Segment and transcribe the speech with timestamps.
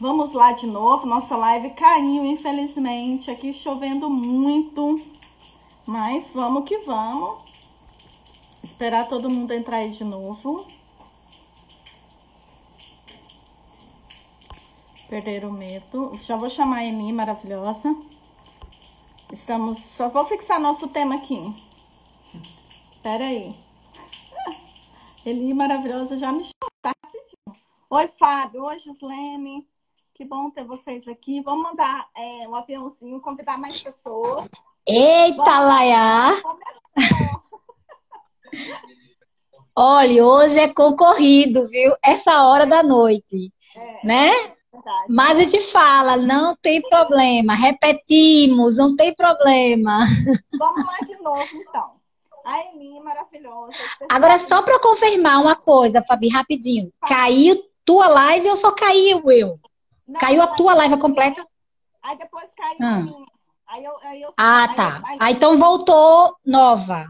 [0.00, 1.06] Vamos lá de novo.
[1.06, 3.32] Nossa live caiu, infelizmente.
[3.32, 5.00] Aqui chovendo muito.
[5.84, 7.42] Mas vamos que vamos.
[8.62, 10.66] Esperar todo mundo entrar aí de novo.
[15.08, 16.16] Perder o medo.
[16.22, 17.96] Já vou chamar a Eni, maravilhosa.
[19.32, 19.78] Estamos.
[19.78, 21.52] Só vou fixar nosso tema aqui.
[23.02, 23.52] Pera aí.
[25.26, 27.64] Eli maravilhosa já me chamou, tá rapidinho.
[27.90, 28.62] Oi, Fábio.
[28.62, 29.66] Oi, Gislene.
[30.18, 31.40] Que bom ter vocês aqui.
[31.42, 34.48] Vamos mandar é, um aviãozinho, convidar mais pessoas.
[34.84, 36.42] Eita, Laia!
[39.76, 41.94] Olha, hoje é concorrido, viu?
[42.04, 44.32] Essa hora da noite, é, né?
[44.72, 45.06] Verdade.
[45.08, 47.54] Mas a gente fala, não tem problema.
[47.54, 50.04] Repetimos, não tem problema.
[50.58, 51.92] Vamos lá de novo, então.
[52.44, 53.72] A Eni, maravilhosa.
[54.08, 56.92] Agora, só para confirmar uma coisa, Fabi, rapidinho.
[57.02, 59.60] Caiu tua live ou só caiu eu?
[60.08, 61.46] Não, caiu a tua live completa?
[62.02, 62.94] Aí depois caiu ah.
[62.94, 63.26] a minha.
[63.66, 65.02] Aí eu, aí eu, ah, aí tá.
[65.04, 67.06] Aí, aí, então voltou nova.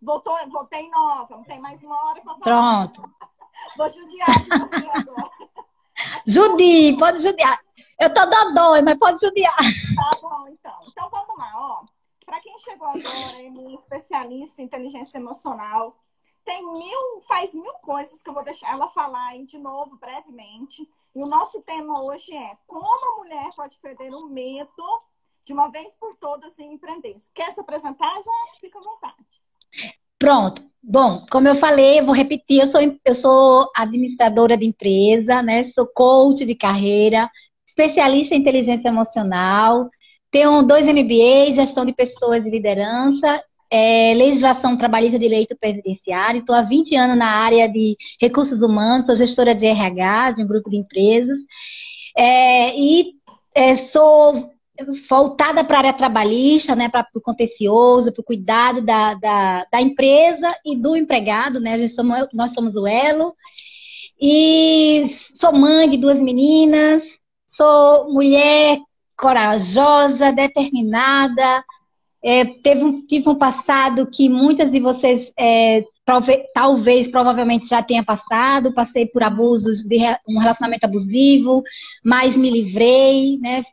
[0.00, 1.36] Voltou, voltei nova.
[1.36, 2.88] Não tem mais uma hora pra falar.
[2.88, 3.14] Pronto.
[3.76, 5.30] Vou judiar de você agora.
[6.26, 7.60] Judie, pode judiar.
[7.98, 9.54] Eu tô dodói, mas pode judiar.
[9.54, 10.78] Tá bom, então.
[10.88, 11.84] Então vamos lá, ó.
[12.24, 15.98] Para quem chegou agora, é especialista em inteligência emocional,
[16.44, 20.88] tem mil, faz mil coisas que eu vou deixar ela falar aí de novo brevemente.
[21.14, 24.70] E o nosso tema hoje é como a mulher pode perder o medo
[25.44, 27.16] de uma vez por todas em empreender.
[27.34, 28.14] Quer se apresentar?
[28.14, 29.94] Já fica à vontade.
[30.18, 30.62] Pronto.
[30.82, 35.64] Bom, como eu falei, eu vou repetir, eu sou, eu sou administradora de empresa, né?
[35.72, 37.30] Sou coach de carreira,
[37.66, 39.90] especialista em inteligência emocional,
[40.30, 46.40] tenho dois MBAs, gestão de pessoas e liderança, é, legislação trabalhista de direito previdenciário.
[46.40, 50.46] Estou há 20 anos na área de recursos humanos, sou gestora de RH de um
[50.46, 51.38] grupo de empresas.
[52.16, 53.12] É, e
[53.54, 54.50] é, sou
[55.08, 59.80] voltada para a área trabalhista, né, para o contencioso, para o cuidado da, da, da,
[59.80, 61.86] empresa e do empregado, né?
[61.88, 63.34] Somos, nós somos o elo.
[64.20, 67.02] E sou mãe de duas meninas,
[67.46, 68.78] sou mulher
[69.16, 71.64] corajosa, determinada.
[72.22, 77.82] É, teve um, tive um passado que muitas de vocês é, prove, talvez, provavelmente já
[77.82, 78.74] tenha passado.
[78.74, 79.98] Passei por abusos de
[80.28, 81.62] um relacionamento abusivo,
[82.04, 83.64] mas me livrei, né?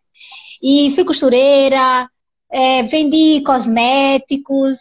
[0.62, 2.10] E fui costureira,
[2.50, 4.78] é, vendi cosméticos.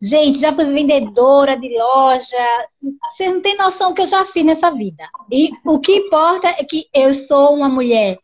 [0.00, 2.68] Gente, já fui vendedora de loja.
[3.16, 5.08] Vocês não têm noção do que eu já fiz nessa vida.
[5.32, 8.18] E o que importa é que eu sou uma mulher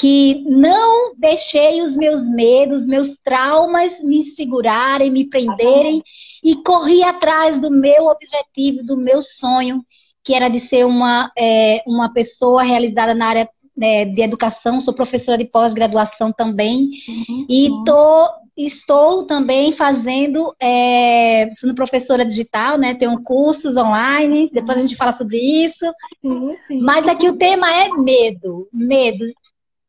[0.00, 6.02] que não deixei os meus medos, meus traumas me segurarem, me prenderem
[6.42, 9.84] e corri atrás do meu objetivo, do meu sonho,
[10.24, 14.80] que era de ser uma, é, uma pessoa realizada na área né, de educação.
[14.80, 22.78] Sou professora de pós-graduação também uhum, e tô, estou também fazendo, é, sendo professora digital,
[22.78, 22.94] né?
[22.94, 24.48] Tenho cursos online.
[24.50, 25.84] Depois a gente fala sobre isso.
[26.22, 26.80] Sim, sim.
[26.80, 29.26] Mas aqui o tema é medo, medo.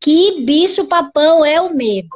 [0.01, 2.09] Que bicho papão é o medo?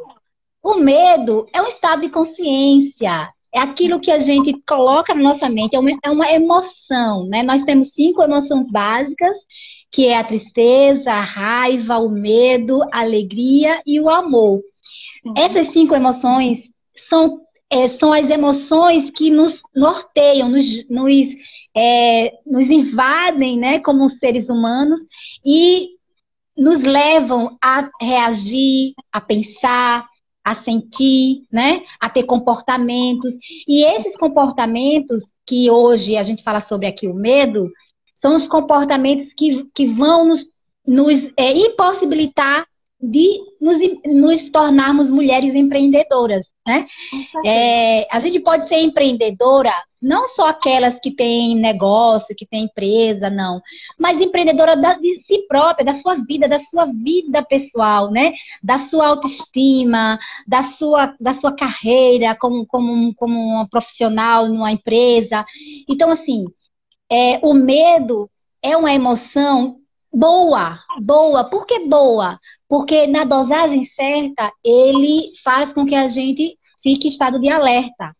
[0.62, 5.48] O medo é um estado de consciência, é aquilo que a gente coloca na nossa
[5.48, 7.44] mente, é uma, é uma emoção, né?
[7.44, 9.38] Nós temos cinco emoções básicas,
[9.92, 14.62] que é a tristeza, a raiva, o medo, a alegria e o amor.
[15.24, 15.34] Uhum.
[15.38, 16.68] Essas cinco emoções
[17.08, 21.28] são, é, são as emoções que nos norteiam, nos, nos,
[21.74, 25.00] é, nos invadem, né, como seres humanos,
[25.46, 25.95] e
[26.58, 30.08] nos levam a reagir, a pensar,
[30.44, 31.84] a sentir, né?
[32.00, 33.34] A ter comportamentos.
[33.68, 37.72] E esses comportamentos que hoje a gente fala sobre aqui o medo,
[38.16, 40.46] são os comportamentos que, que vão nos,
[40.86, 42.66] nos é, impossibilitar
[43.02, 46.88] de nos, nos tornarmos mulheres empreendedoras, né?
[47.46, 53.30] É, a gente pode ser empreendedora, não só aquelas que têm negócio, que têm empresa,
[53.30, 53.62] não,
[54.00, 58.34] mas empreendedora da, de si própria, da sua vida, da sua vida pessoal, né?
[58.64, 65.46] Da sua autoestima, da sua, da sua carreira como, como, como uma profissional numa empresa.
[65.88, 66.46] Então, assim,
[67.12, 68.30] é, o medo
[68.62, 69.78] é uma emoção
[70.12, 71.44] boa, boa.
[71.44, 72.40] Por que boa?
[72.68, 78.16] Porque na dosagem certa, ele faz com que a gente fique em estado de alerta.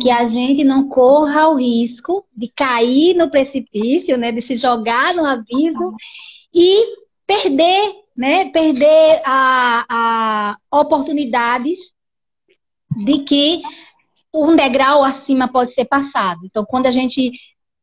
[0.00, 4.32] Que a gente não corra o risco de cair no precipício, né?
[4.32, 5.94] De se jogar no abismo
[6.54, 6.84] e
[7.26, 8.46] perder, né?
[8.50, 9.84] Perder a,
[10.70, 11.78] a oportunidades
[13.04, 13.62] de que
[14.32, 16.40] um degrau acima pode ser passado.
[16.44, 17.32] Então, quando a gente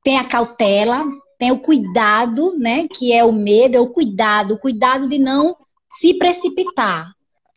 [0.03, 1.03] tem a cautela,
[1.37, 2.87] tem o cuidado, né?
[2.87, 5.55] Que é o medo, é o cuidado, o cuidado de não
[5.99, 7.11] se precipitar,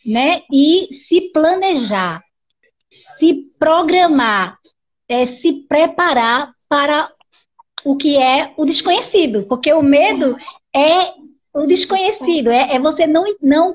[0.04, 0.42] né?
[0.52, 2.22] E se planejar,
[3.18, 4.58] se programar,
[5.08, 7.10] é, se preparar para
[7.84, 10.36] o que é o desconhecido, porque o medo
[10.74, 11.12] é
[11.52, 13.74] o desconhecido, é, é você não, não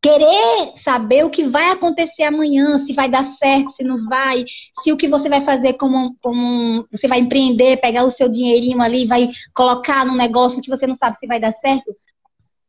[0.00, 4.44] querer saber o que vai acontecer amanhã, se vai dar certo, se não vai,
[4.82, 8.80] se o que você vai fazer como, como você vai empreender, pegar o seu dinheirinho
[8.80, 11.94] ali, vai colocar num negócio que você não sabe se vai dar certo.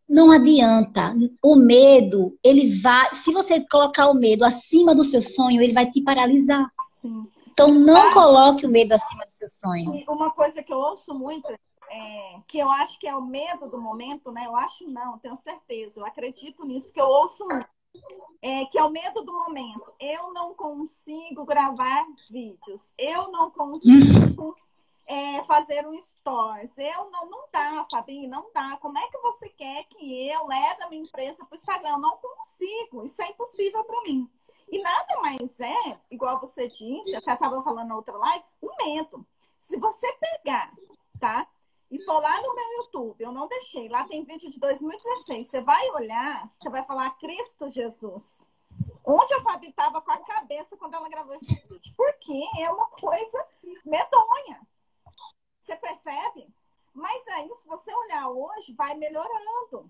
[0.09, 1.13] Não adianta.
[1.41, 3.15] O medo, ele vai.
[3.23, 6.67] Se você colocar o medo acima do seu sonho, ele vai te paralisar.
[6.99, 7.27] Sim.
[7.51, 10.03] Então, não coloque o medo acima do seu sonho.
[10.07, 11.47] Uma coisa que eu ouço muito
[11.89, 14.45] é, que eu acho que é o medo do momento, né?
[14.45, 17.67] Eu acho não, tenho certeza, eu acredito nisso, porque eu ouço muito.
[18.41, 19.91] É, que é o medo do momento.
[19.99, 24.55] Eu não consigo gravar vídeos, eu não consigo
[25.09, 28.77] é, fazer um stories, eu não, não dá, Fabi, não dá.
[28.77, 31.89] Como é que você quer que eu leve a minha empresa para o Instagram?
[31.89, 34.29] Eu não consigo, isso é impossível para mim.
[34.71, 39.25] E nada mais é, igual você disse, até estava falando na outra live, um medo.
[39.57, 40.71] Se você pegar,
[41.19, 41.47] tá?
[41.89, 45.47] e for lá no meu YouTube, eu não deixei, lá tem vídeo de 2016.
[45.47, 48.47] Você vai olhar, você vai falar Cristo Jesus.
[49.03, 51.91] Onde a Fabi estava com a cabeça quando ela gravou esses vídeos?
[51.97, 53.47] Porque é uma coisa
[53.83, 54.61] medonha.
[55.69, 56.47] Você percebe?
[56.95, 59.87] Mas aí, se você olhar hoje, vai melhorando.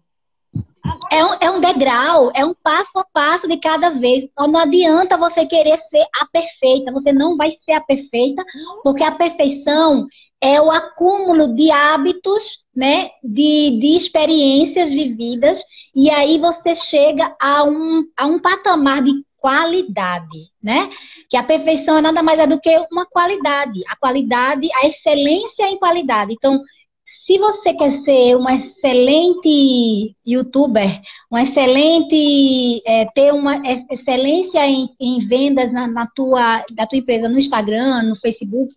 [0.83, 4.25] Agora, é, um, é um degrau, é um passo a passo de cada vez.
[4.25, 6.91] Então, não adianta você querer ser a perfeita.
[6.91, 8.43] Você não vai ser a perfeita,
[8.83, 10.05] porque a perfeição
[10.41, 15.63] é o acúmulo de hábitos, né, de, de experiências vividas,
[15.95, 20.89] e aí você chega a um, a um patamar de qualidade, né?
[21.29, 25.67] Que a perfeição é nada mais é do que uma qualidade, a qualidade, a excelência
[25.69, 26.33] em qualidade.
[26.33, 26.61] Então,
[27.25, 35.19] se você quer ser uma excelente youtuber, uma excelente, é, ter uma excelência em, em
[35.27, 38.73] vendas na, na, tua, da tua empresa no Instagram, no Facebook,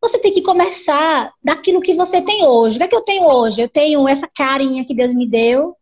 [0.00, 2.76] você tem que começar daquilo que você tem hoje.
[2.76, 3.60] O que é que eu tenho hoje?
[3.60, 5.74] Eu tenho essa carinha que Deus me deu,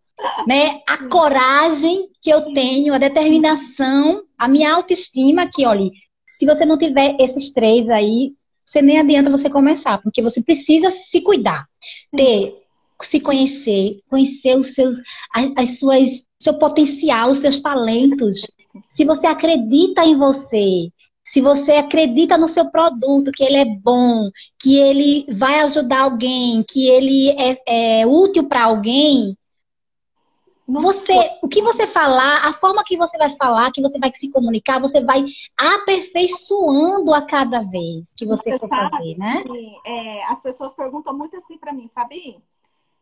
[0.47, 0.81] né?
[0.87, 5.91] A coragem que eu tenho, a determinação, a minha autoestima, que, olha,
[6.39, 8.33] se você não tiver esses três aí,
[8.67, 11.67] você nem adianta você começar, porque você precisa se cuidar,
[12.11, 12.55] ter,
[13.05, 14.97] se conhecer, conhecer os seus,
[15.33, 16.09] as, as suas,
[16.41, 18.41] seu potencial, os seus talentos.
[18.91, 20.91] Se você acredita em você,
[21.33, 24.29] se você acredita no seu produto, que ele é bom,
[24.61, 29.37] que ele vai ajudar alguém, que ele é, é útil para alguém,
[30.67, 34.31] você, o que você falar, a forma que você vai falar, que você vai se
[34.31, 35.25] comunicar, você vai
[35.57, 39.45] aperfeiçoando a cada vez que você, você for fazer, né?
[39.85, 42.43] É, as pessoas perguntam muito assim para mim, Fabi.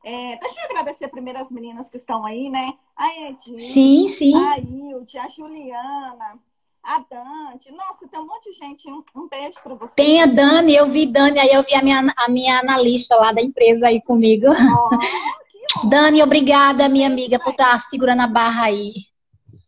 [0.04, 2.74] É, deixa eu agradecer primeiro as meninas que estão aí, né?
[2.96, 4.34] A Edith, sim, sim.
[4.34, 6.40] a Hilde, a Juliana,
[6.82, 7.70] a Dante.
[7.70, 8.90] Nossa, tem um monte de gente.
[8.90, 9.94] Um, um beijo para você.
[9.94, 13.32] Tem a Dani, eu vi Dani, aí eu vi a minha, a minha analista lá
[13.32, 14.48] da empresa aí comigo.
[14.48, 14.90] Oh,
[15.88, 18.92] Dani, obrigada, minha amiga, por estar tá segurando a barra aí.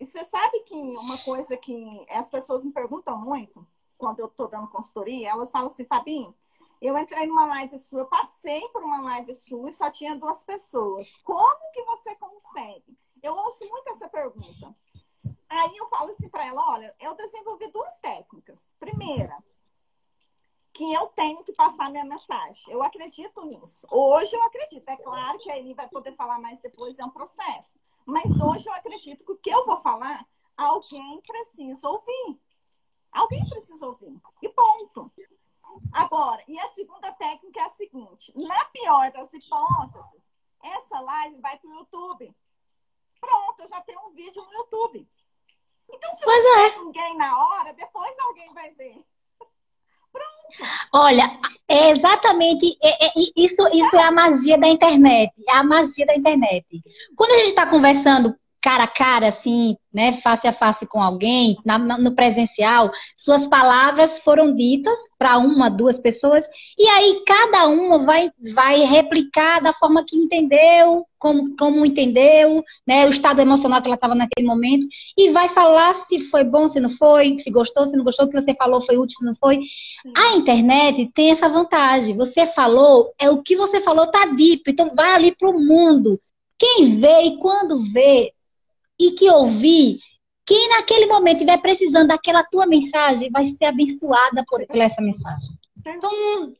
[0.00, 4.48] E você sabe que uma coisa que as pessoas me perguntam muito quando eu estou
[4.48, 6.34] dando consultoria, elas falam assim, Fabinho,
[6.80, 10.42] eu entrei numa live sua, eu passei por uma live sua e só tinha duas
[10.42, 11.10] pessoas.
[11.24, 12.98] Como que você consegue?
[13.22, 14.74] Eu ouço muito essa pergunta.
[15.48, 18.74] Aí eu falo assim para ela: olha, eu desenvolvi duas técnicas.
[18.78, 19.36] Primeira,
[20.74, 22.72] que eu tenho que passar minha mensagem.
[22.72, 23.86] Eu acredito nisso.
[23.88, 24.88] Hoje eu acredito.
[24.88, 27.78] É claro que ele vai poder falar mais depois, é um processo.
[28.04, 30.26] Mas hoje eu acredito que o que eu vou falar,
[30.56, 32.40] alguém precisa ouvir.
[33.12, 34.20] Alguém precisa ouvir.
[34.42, 35.12] E ponto.
[35.92, 40.28] Agora, e a segunda técnica é a seguinte: na pior das hipóteses,
[40.60, 42.34] essa live vai para o YouTube.
[43.20, 45.08] Pronto, eu já tenho um vídeo no YouTube.
[45.88, 46.78] Então, se não é.
[46.78, 49.04] ninguém na hora, depois alguém vai ver.
[50.92, 51.30] Olha,
[51.68, 55.32] é exatamente é, é, isso, isso é a magia da internet.
[55.48, 56.64] É a magia da internet.
[57.16, 61.58] Quando a gente está conversando cara a cara, assim, né, face a face com alguém,
[61.66, 66.42] na, no presencial, suas palavras foram ditas para uma, duas pessoas,
[66.78, 73.04] e aí cada uma vai, vai replicar da forma que entendeu, como, como entendeu, né,
[73.04, 76.80] o estado emocional que ela estava naquele momento, e vai falar se foi bom, se
[76.80, 79.34] não foi, se gostou, se não gostou, o que você falou foi útil, se não
[79.34, 79.60] foi.
[80.16, 82.16] A internet tem essa vantagem.
[82.16, 86.20] Você falou, é o que você falou está dito, então vai ali para o mundo.
[86.58, 88.32] Quem vê e quando vê
[88.98, 89.98] e que ouvir,
[90.46, 95.50] quem naquele momento estiver precisando daquela tua mensagem vai ser abençoada por, essa mensagem.
[95.86, 96.52] Então,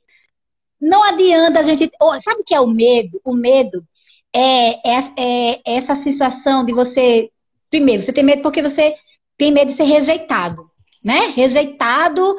[0.81, 1.91] não adianta a gente.
[2.23, 3.21] Sabe o que é o medo?
[3.25, 3.85] O medo
[4.33, 7.31] é, é, é essa sensação de você.
[7.71, 8.95] Primeiro, você tem medo porque você
[9.37, 10.71] tem medo de ser rejeitado,
[11.03, 11.33] né?
[11.35, 12.37] Rejeitado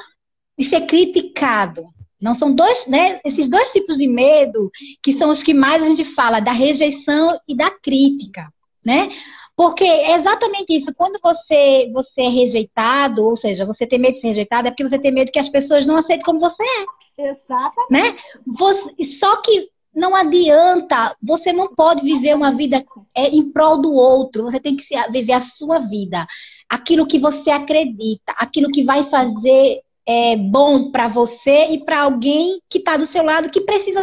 [0.57, 1.87] e ser criticado.
[2.19, 3.19] Não são dois, né?
[3.25, 4.71] Esses dois tipos de medo
[5.03, 8.51] que são os que mais a gente fala, da rejeição e da crítica,
[8.83, 9.09] né?
[9.55, 10.93] Porque é exatamente isso.
[10.95, 14.87] Quando você, você é rejeitado, ou seja, você tem medo de ser rejeitado, é porque
[14.87, 16.85] você tem medo que as pessoas não aceitem como você é.
[17.17, 17.89] Exatamente.
[17.89, 18.17] Né?
[18.45, 22.83] Você, só que não adianta, você não pode viver uma vida
[23.15, 26.27] é, em prol do outro, você tem que viver a sua vida,
[26.69, 32.61] aquilo que você acredita, aquilo que vai fazer é, bom para você e para alguém
[32.69, 34.01] que está do seu lado que precisa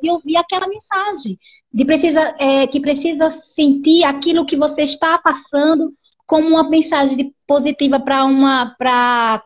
[0.00, 1.38] de ouvir aquela mensagem,
[1.72, 5.92] de precisa, é, que precisa sentir aquilo que você está passando
[6.26, 9.42] como uma mensagem positiva para uma para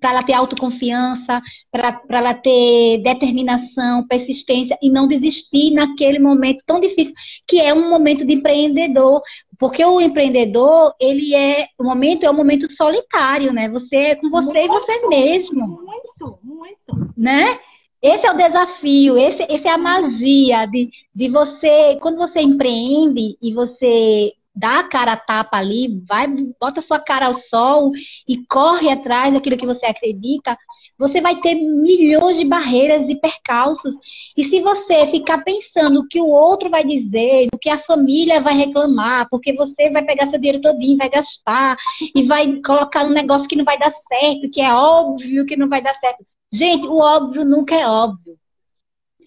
[0.00, 1.40] para ela ter autoconfiança,
[1.72, 7.14] para ela ter determinação, persistência e não desistir naquele momento tão difícil,
[7.46, 9.22] que é um momento de empreendedor.
[9.58, 13.66] Porque o empreendedor, ele é, o momento é um momento solitário, né?
[13.70, 15.66] Você é com você muito, e você mesmo.
[15.68, 17.12] Muito, muito.
[17.16, 17.58] Né?
[18.04, 23.34] Esse é o desafio, esse, esse é a magia de, de você, quando você empreende
[23.40, 26.26] e você dá a cara a tapa ali, vai,
[26.60, 27.92] bota sua cara ao sol
[28.28, 30.54] e corre atrás daquilo que você acredita,
[30.98, 33.94] você vai ter milhões de barreiras e percalços.
[34.36, 38.38] E se você ficar pensando o que o outro vai dizer, o que a família
[38.38, 41.74] vai reclamar, porque você vai pegar seu dinheiro todinho, vai gastar
[42.14, 45.70] e vai colocar um negócio que não vai dar certo, que é óbvio que não
[45.70, 46.22] vai dar certo.
[46.54, 48.38] Gente, o óbvio nunca é óbvio.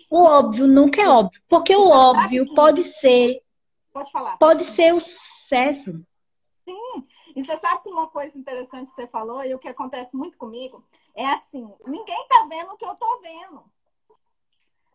[0.10, 3.41] O óbvio nunca é óbvio, porque o óbvio pode ser
[3.98, 4.38] Pode falar.
[4.38, 6.05] Pode, ser o sucesso.
[6.63, 7.07] Sim.
[7.36, 10.38] E você sabe que uma coisa interessante que você falou, e o que acontece muito
[10.38, 13.63] comigo, é assim: ninguém tá vendo o que eu tô vendo.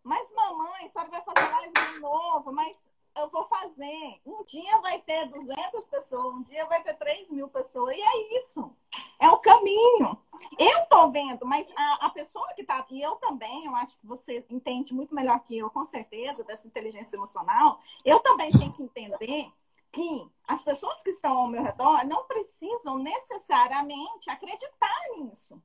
[0.05, 2.77] Mas, mamãe, a senhora vai fazer live de novo, mas
[3.17, 4.21] eu vou fazer.
[4.25, 8.39] Um dia vai ter 200 pessoas, um dia vai ter 3 mil pessoas, e é
[8.39, 8.75] isso.
[9.19, 10.19] É o caminho.
[10.59, 14.07] Eu tô vendo, mas a, a pessoa que tá, e eu também, eu acho que
[14.07, 18.83] você entende muito melhor que eu, com certeza, dessa inteligência emocional, eu também tenho que
[18.83, 19.53] entender
[19.93, 25.63] que as pessoas que estão ao meu redor não precisam necessariamente acreditar nisso.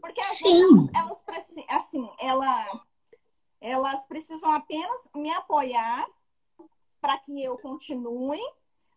[0.00, 2.84] Porque às vezes elas, elas assim, ela,
[3.60, 6.06] elas precisam apenas me apoiar
[7.00, 8.40] para que eu continue,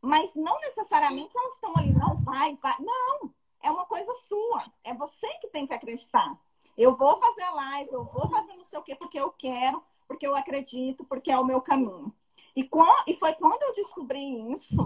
[0.01, 2.75] mas não necessariamente elas estão ali, não vai, vai.
[2.79, 4.65] Não, é uma coisa sua.
[4.83, 6.39] É você que tem que acreditar.
[6.77, 9.83] Eu vou fazer a live, eu vou fazer não sei o quê, porque eu quero,
[10.07, 12.13] porque eu acredito, porque é o meu caminho.
[12.55, 12.69] E,
[13.07, 14.77] e foi quando eu descobri isso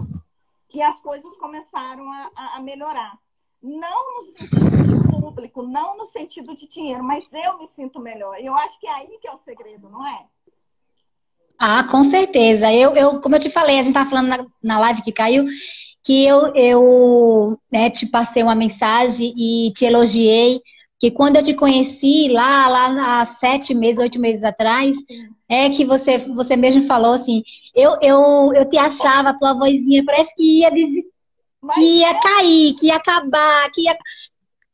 [0.68, 3.18] que as coisas começaram a, a, a melhorar.
[3.62, 8.38] Não no sentido de público, não no sentido de dinheiro, mas eu me sinto melhor.
[8.38, 10.26] E eu acho que é aí que é o segredo, não é?
[11.58, 12.72] Ah, com certeza.
[12.72, 15.46] Eu, eu como eu te falei, a gente estava falando na, na live que caiu,
[16.02, 20.60] que eu, eu né, te passei uma mensagem e te elogiei,
[21.00, 24.96] que quando eu te conheci lá, lá há sete meses, oito meses atrás,
[25.48, 27.42] é que você, você mesmo falou assim,
[27.74, 31.04] eu, eu, eu te achava, a tua vozinha parece que ia, dizer,
[31.74, 32.20] que ia é.
[32.20, 33.96] cair, que ia acabar, que ia...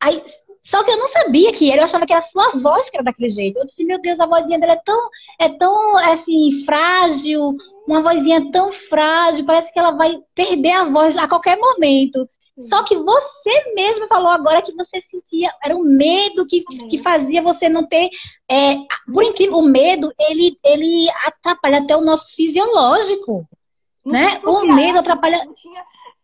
[0.00, 0.22] Aí,
[0.62, 2.96] só que eu não sabia que era, eu achava que era a sua voz que
[2.96, 3.58] era daquele jeito.
[3.58, 8.50] Eu disse, meu Deus, a vozinha dela é tão, é tão assim, frágil, uma vozinha
[8.52, 12.28] tão frágil, parece que ela vai perder a voz a qualquer momento.
[12.68, 17.40] Só que você mesmo falou agora que você sentia, era o medo que, que fazia
[17.40, 18.10] você não ter.
[18.48, 18.76] É,
[19.12, 23.48] por incrível, o medo, ele, ele atrapalha até o nosso fisiológico.
[24.04, 24.40] Não né?
[24.44, 25.46] O medo atrapalha.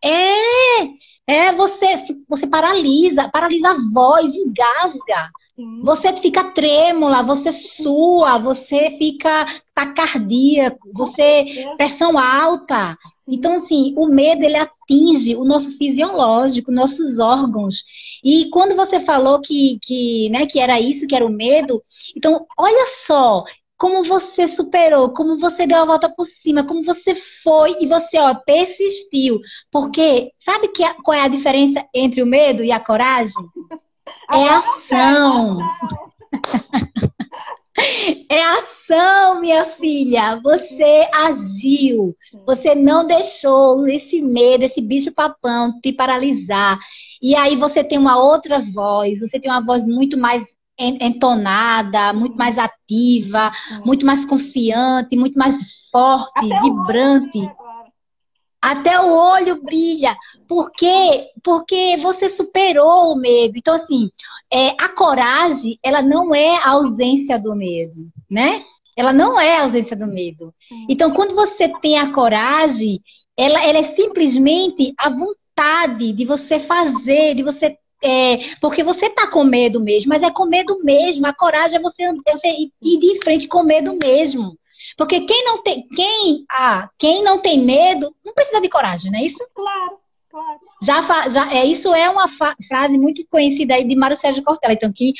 [0.03, 0.83] É,
[1.27, 1.95] é você,
[2.27, 5.29] você paralisa, paralisa a voz, engasga.
[5.57, 5.81] Sim.
[5.83, 12.97] Você fica trêmula, você sua, você fica tacardia, você pressão alta.
[13.25, 13.35] Sim.
[13.35, 17.83] Então assim, o medo ele atinge o nosso fisiológico, nossos órgãos.
[18.23, 21.83] E quando você falou que que, né, que era isso, que era o medo,
[22.15, 23.43] então olha só,
[23.77, 28.17] como você superou, como você deu a volta por cima, como você foi e você,
[28.17, 29.39] ó, persistiu.
[29.71, 33.33] Porque sabe que, qual é a diferença entre o medo e a coragem?
[34.31, 35.59] É ação.
[38.29, 40.39] É ação, minha filha.
[40.41, 42.15] Você agiu.
[42.45, 46.79] Você não deixou esse medo, esse bicho papão te paralisar.
[47.21, 50.43] E aí você tem uma outra voz, você tem uma voz muito mais
[50.77, 53.51] entonada, muito mais ativa,
[53.85, 55.55] muito mais confiante, muito mais
[55.91, 57.51] forte, Até vibrante.
[58.61, 60.15] Até o olho brilha.
[60.47, 61.27] Por quê?
[61.43, 63.57] Porque você superou o medo.
[63.57, 64.09] Então, assim,
[64.51, 68.63] é, a coragem, ela não é a ausência do medo, né?
[68.95, 70.53] Ela não é a ausência do medo.
[70.89, 73.01] Então, quando você tem a coragem,
[73.37, 79.27] ela, ela é simplesmente a vontade de você fazer, de você é, porque você tá
[79.27, 81.25] com medo mesmo, mas é com medo mesmo.
[81.25, 82.47] A coragem é você, é você
[82.81, 84.57] ir de frente com medo mesmo.
[84.97, 89.19] Porque quem não tem, quem, ah, quem não tem medo, não precisa de coragem, não
[89.19, 89.37] é isso?
[89.53, 89.97] Claro,
[90.29, 90.59] claro.
[90.81, 92.27] Já, já é, isso é uma
[92.67, 94.73] frase muito conhecida aí de Mário Sérgio Cortella.
[94.73, 95.13] Então, que,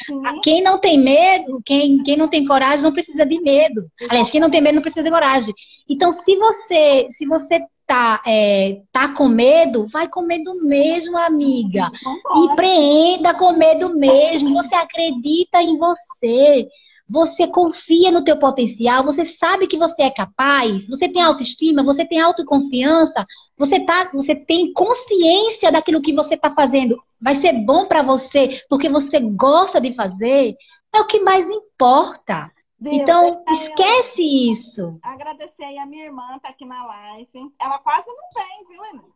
[0.43, 3.81] quem não tem medo, quem, quem não tem coragem, não precisa de medo.
[3.99, 4.11] Exato.
[4.11, 5.53] Aliás, quem não tem medo não precisa de coragem.
[5.89, 11.89] Então, se você, se você tá, é, tá com medo, vai com medo mesmo, amiga.
[12.35, 14.53] Empreenda com medo mesmo.
[14.55, 16.67] Você acredita em você.
[17.09, 22.03] Você confia no teu potencial, você sabe que você é capaz, você tem autoestima, você
[22.03, 23.25] tem autoconfiança,
[23.57, 27.01] você tá, você tem consciência daquilo que você está fazendo.
[27.21, 30.53] Vai ser bom para você porque você gosta de fazer.
[30.93, 32.51] É o que mais importa.
[32.79, 34.53] Deus, então, esquece eu...
[34.53, 34.99] isso.
[35.01, 37.51] Agradecer aí a minha irmã, tá aqui na live.
[37.59, 39.13] Ela quase não vem, viu, Emi?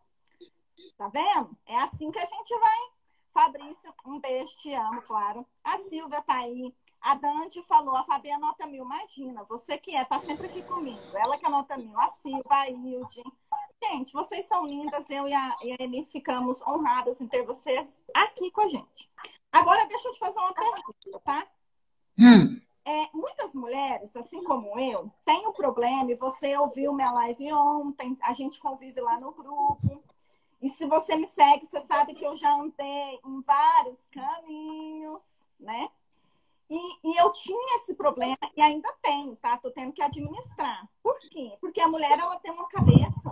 [0.97, 1.55] Tá vendo?
[1.67, 2.79] É assim que a gente vai.
[3.33, 5.45] Fabrício, um beijo, te amo, claro.
[5.63, 6.73] A Silvia tá aí.
[6.99, 8.83] A Dante falou, a Fabiana nota mil.
[8.83, 11.01] Imagina, você que é, tá sempre aqui comigo.
[11.15, 11.97] Ela que anota mil.
[11.99, 13.23] A Silvia, a Hilde.
[13.83, 15.09] Gente, vocês são lindas.
[15.09, 19.09] Eu e a, e a ficamos honradas em ter vocês aqui com a gente.
[19.51, 21.47] Agora, deixa eu te fazer uma pergunta, tá?
[22.19, 22.61] Hum.
[22.83, 28.17] É, muitas mulheres, assim como eu, têm um problema, e você ouviu minha live ontem,
[28.21, 30.03] a gente convive lá no grupo.
[30.61, 35.21] E se você me segue, você sabe que eu já andei em vários caminhos,
[35.59, 35.89] né?
[36.69, 39.57] E, e, eu tinha esse problema e ainda tenho, tá?
[39.57, 40.87] Tô tendo que administrar.
[41.03, 41.57] Por quê?
[41.59, 43.29] Porque a mulher, ela tem uma cabeça.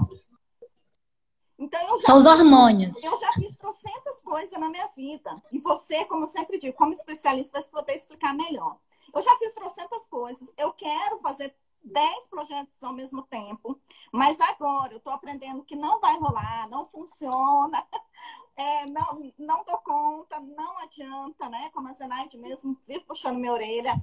[1.57, 2.93] Então, eu já, São os hormônios.
[3.01, 5.41] Eu já fiz trocentas coisas na minha vida.
[5.53, 8.77] E você, como eu sempre digo, como especialista, vai poder explicar melhor.
[9.13, 10.51] Eu já fiz trocentas coisas.
[10.57, 13.79] Eu quero fazer 10 projetos ao mesmo tempo,
[14.11, 17.85] mas agora eu estou aprendendo que não vai rolar, não funciona,
[18.55, 21.69] é, não, não dou conta, não adianta, né?
[21.73, 23.93] Como a Zenaide mesmo vive puxando minha orelha.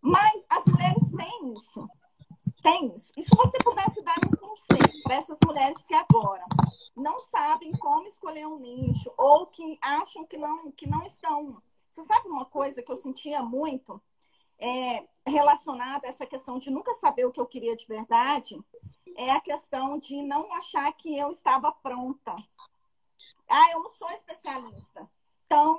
[0.00, 1.88] Mas as mulheres têm isso.
[2.62, 3.12] Tem isso.
[3.16, 6.44] E se você pudesse dar um conselho para essas mulheres que agora
[6.96, 11.60] não sabem como escolher um nicho ou que acham que não, que não estão.
[11.88, 14.00] Você sabe uma coisa que eu sentia muito?
[14.60, 18.60] É, relacionada a essa questão de nunca saber o que eu queria de verdade,
[19.16, 22.34] é a questão de não achar que eu estava pronta.
[23.48, 25.08] Ah, eu não sou especialista.
[25.46, 25.78] Então.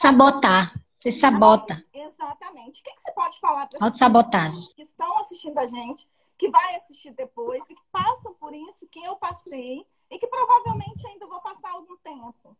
[0.00, 0.74] Sabotar.
[1.04, 1.84] Você sabota.
[1.92, 2.80] exatamente.
[2.80, 6.08] O que, que você pode falar para as sabotagem que estão assistindo a gente,
[6.38, 11.06] que vai assistir depois e que passam por isso que eu passei e que provavelmente
[11.06, 12.56] ainda vou passar algum tempo?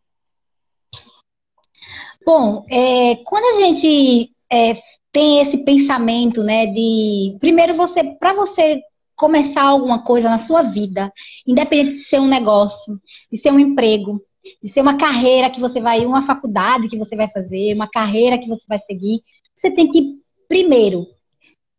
[2.25, 4.75] Bom, é, quando a gente é,
[5.15, 8.83] tem esse pensamento, né, de primeiro você, para você
[9.15, 11.11] começar alguma coisa na sua vida,
[11.47, 13.01] independente de ser um negócio,
[13.31, 14.21] de ser um emprego,
[14.61, 18.37] de ser uma carreira que você vai, uma faculdade que você vai fazer, uma carreira
[18.37, 19.23] que você vai seguir,
[19.55, 21.07] você tem que primeiro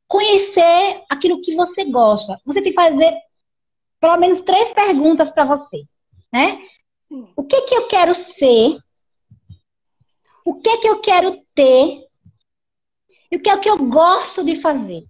[0.07, 2.39] conhecer aquilo que você gosta.
[2.45, 3.13] Você tem que fazer
[3.99, 5.83] pelo menos três perguntas para você,
[6.31, 6.57] né?
[7.35, 8.77] O que que eu quero ser?
[10.45, 12.04] O que que eu quero ter?
[13.31, 15.05] E o que é o que eu gosto de fazer?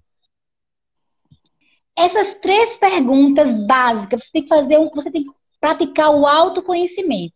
[1.98, 7.34] Essas três perguntas básicas, você tem que fazer, um, você tem que praticar o autoconhecimento.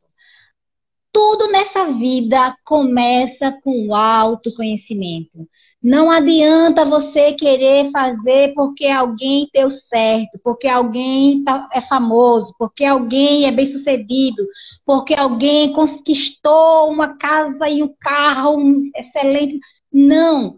[1.12, 5.48] Tudo nessa vida começa com o autoconhecimento.
[5.82, 12.84] Não adianta você querer fazer porque alguém deu certo, porque alguém tá, é famoso, porque
[12.84, 14.46] alguém é bem sucedido,
[14.86, 19.60] porque alguém conquistou uma casa e um carro um excelente.
[19.92, 20.58] Não.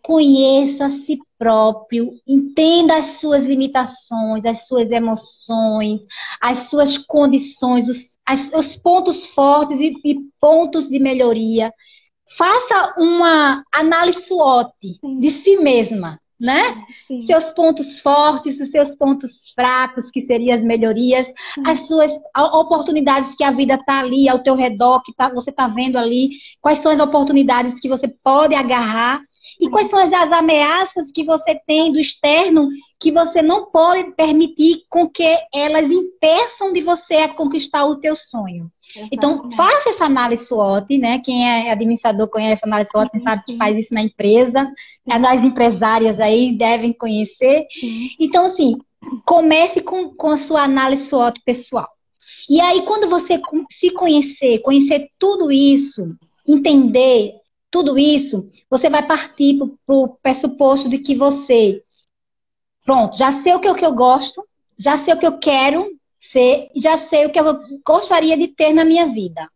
[0.00, 6.00] Conheça a si próprio, entenda as suas limitações, as suas emoções,
[6.40, 11.72] as suas condições, os, as, os pontos fortes e, e, pontos de melhoria.
[12.38, 14.72] Faça uma análise SWOT
[15.18, 16.74] de si mesma, né?
[17.08, 17.26] Sim.
[17.26, 21.66] Seus pontos fortes, os seus pontos fracos, que seriam as melhorias, Sim.
[21.66, 25.66] as suas oportunidades que a vida está ali ao teu redor, que tá, você está
[25.66, 29.20] vendo ali, quais são as oportunidades que você pode agarrar
[29.62, 34.10] e quais são as, as ameaças que você tem do externo que você não pode
[34.16, 38.68] permitir com que elas impeçam de você a conquistar o teu sonho?
[39.12, 39.46] Então, Exatamente.
[39.46, 41.20] Então, faça essa análise SWOT, né?
[41.24, 44.68] Quem é administrador conhece a análise SWOT, sim, sabe que faz isso na empresa.
[45.08, 47.64] As empresárias aí devem conhecer.
[47.78, 48.08] Sim.
[48.18, 48.76] Então, assim,
[49.24, 51.88] comece com, com a sua análise SWOT pessoal.
[52.50, 57.34] E aí, quando você se conhecer, conhecer tudo isso, entender
[57.72, 61.82] tudo isso, você vai partir para o pressuposto de que você,
[62.84, 64.46] pronto, já sei o que, o que eu gosto,
[64.78, 65.90] já sei o que eu quero
[66.30, 69.48] ser, já sei o que eu gostaria de ter na minha vida.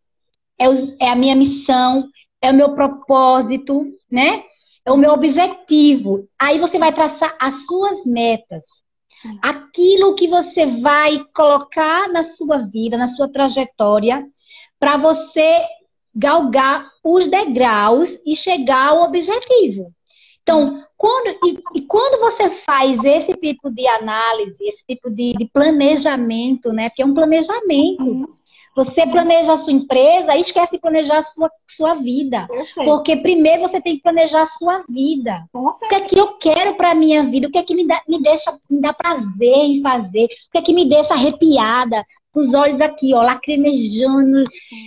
[0.59, 2.09] É, o, é a minha missão,
[2.41, 4.43] é o meu propósito, né?
[4.83, 6.27] É o meu objetivo.
[6.39, 8.65] Aí você vai traçar as suas metas.
[9.43, 14.27] Aquilo que você vai colocar na sua vida, na sua trajetória,
[14.79, 15.67] para você
[16.17, 19.93] galgar os degraus e chegar ao objetivo.
[20.43, 25.45] Então, quando, e, e, quando você faz esse tipo de análise, esse tipo de, de
[25.45, 26.89] planejamento, né?
[26.89, 28.05] Porque é um planejamento.
[28.05, 28.27] Uhum.
[28.77, 32.47] Você planeja a sua empresa e esquece de planejar a sua, sua vida.
[32.85, 35.45] Porque primeiro você tem que planejar a sua vida.
[35.53, 37.49] O que é que eu quero para a minha vida?
[37.49, 40.25] O que é que me dá, me deixa, me dá prazer em fazer?
[40.25, 42.05] O que é que me deixa arrepiada?
[42.41, 44.45] Os olhos aqui, ó, lacrimejando,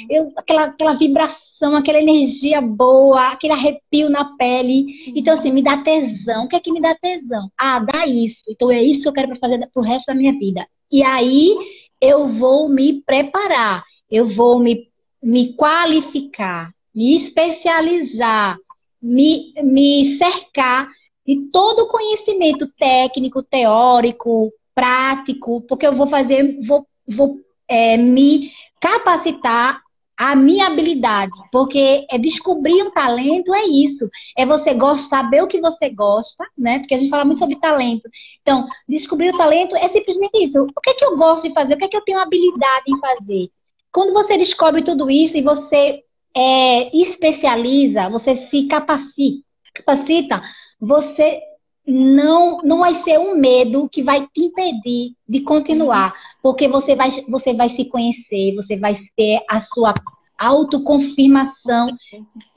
[0.09, 4.85] eu, aquela, aquela vibração, aquela energia boa, aquele arrepio na pele.
[5.15, 6.45] Então, assim, me dá tesão.
[6.45, 7.49] O que é que me dá tesão?
[7.57, 8.43] Ah, dá isso.
[8.49, 10.65] Então, é isso que eu quero fazer pro resto da minha vida.
[10.91, 11.55] E aí,
[12.01, 14.87] eu vou me preparar, eu vou me,
[15.21, 18.57] me qualificar, me especializar,
[19.01, 20.89] me, me cercar
[21.25, 28.51] de todo o conhecimento técnico, teórico, prático, porque eu vou fazer, vou vou é, me
[28.79, 29.81] capacitar
[30.19, 35.47] a minha habilidade, porque é descobrir um talento é isso, é você gosta, saber o
[35.47, 36.79] que você gosta, né?
[36.79, 38.09] Porque a gente fala muito sobre talento.
[38.41, 40.61] Então, descobrir o talento é simplesmente isso.
[40.61, 41.73] O que é que eu gosto de fazer?
[41.73, 43.49] O que é que eu tenho habilidade em fazer?
[43.93, 46.03] Quando você descobre tudo isso e você
[46.35, 49.41] é, especializa, você se capacita,
[49.73, 50.41] capacita,
[50.81, 51.39] você
[51.87, 57.11] não, não vai ser um medo que vai te impedir de continuar, porque você vai,
[57.27, 59.93] você vai se conhecer, você vai ter a sua
[60.37, 61.87] autoconfirmação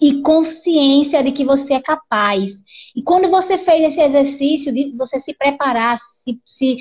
[0.01, 2.51] e consciência de que você é capaz.
[2.95, 6.77] E quando você fez esse exercício de você se preparar, se, se,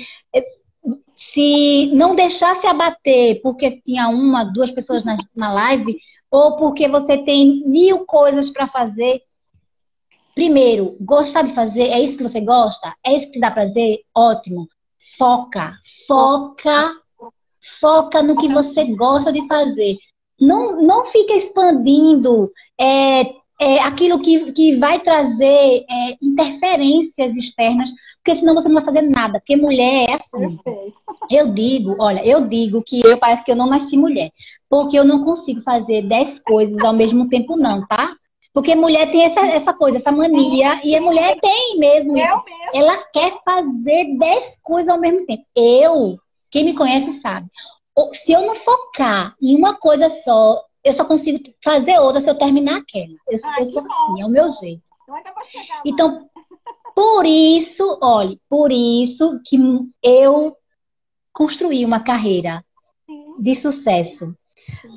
[1.14, 5.98] se não deixar se abater porque tinha uma, duas pessoas na, na live,
[6.30, 9.20] ou porque você tem mil coisas para fazer,
[10.34, 12.94] Primeiro, gostar de fazer, é isso que você gosta?
[13.04, 14.00] É isso que te dá prazer?
[14.14, 14.66] Ótimo.
[15.18, 15.74] Foca,
[16.06, 16.92] foca,
[17.80, 19.98] foca no que você gosta de fazer.
[20.40, 23.20] Não, não fica expandindo é,
[23.60, 29.02] é, aquilo que, que vai trazer é, interferências externas, porque senão você não vai fazer
[29.02, 29.38] nada.
[29.38, 30.58] Porque mulher é assim.
[31.30, 34.32] Eu digo, olha, eu digo que eu parece que eu não nasci mulher.
[34.68, 38.16] Porque eu não consigo fazer dez coisas ao mesmo tempo, não, tá?
[38.52, 42.16] Porque mulher tem essa, essa coisa, essa mania, e a mulher tem mesmo.
[42.16, 42.42] Eu
[42.74, 45.44] Ela quer fazer dez coisas ao mesmo tempo.
[45.56, 46.18] Eu,
[46.50, 47.46] quem me conhece sabe.
[48.14, 52.36] Se eu não focar em uma coisa só, eu só consigo fazer outra se eu
[52.36, 53.14] terminar aquela.
[53.28, 54.82] Eu, Ai, eu sou assim, é o meu jeito.
[55.84, 56.28] Então,
[56.94, 59.56] por isso, olhe, por isso que
[60.02, 60.56] eu
[61.32, 62.62] construí uma carreira
[63.38, 64.34] de sucesso.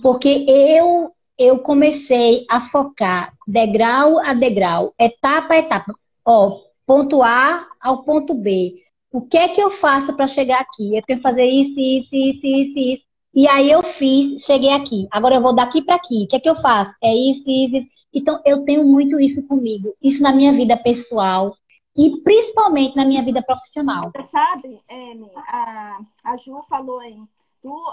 [0.02, 5.94] Porque eu eu comecei a focar degrau a degrau, etapa a etapa.
[6.26, 8.76] Ó, ponto A ao ponto B.
[9.12, 10.96] O que é que eu faço para chegar aqui?
[10.96, 13.06] Eu tenho que fazer isso, isso, isso, isso, isso.
[13.34, 15.08] E aí eu fiz, cheguei aqui.
[15.12, 16.24] Agora eu vou daqui para aqui.
[16.24, 16.94] O que é que eu faço?
[17.04, 17.88] É isso, isso, isso.
[18.14, 19.94] Então eu tenho muito isso comigo.
[20.02, 21.56] Isso na minha vida pessoal
[21.98, 24.12] e principalmente na minha vida profissional.
[24.16, 27.18] Você sabe, Amy, a, a Ju falou aí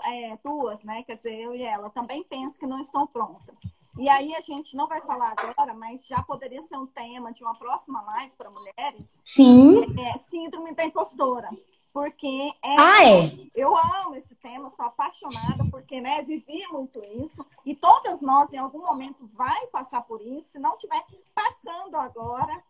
[0.05, 1.03] é, duas, né?
[1.05, 3.57] Quer dizer, eu e ela também penso que não estão prontas.
[3.99, 7.43] E aí a gente não vai falar agora, mas já poderia ser um tema de
[7.43, 9.19] uma próxima live para mulheres.
[9.25, 9.85] Sim.
[10.01, 11.49] É, síndrome da impostora.
[11.93, 13.37] Porque é, ah, é.
[13.55, 17.45] eu amo esse tema, sou apaixonada, porque né, vivi muito isso.
[17.67, 20.53] E todas nós, em algum momento, vai passar por isso.
[20.53, 21.05] Se não estiver
[21.35, 22.63] passando agora.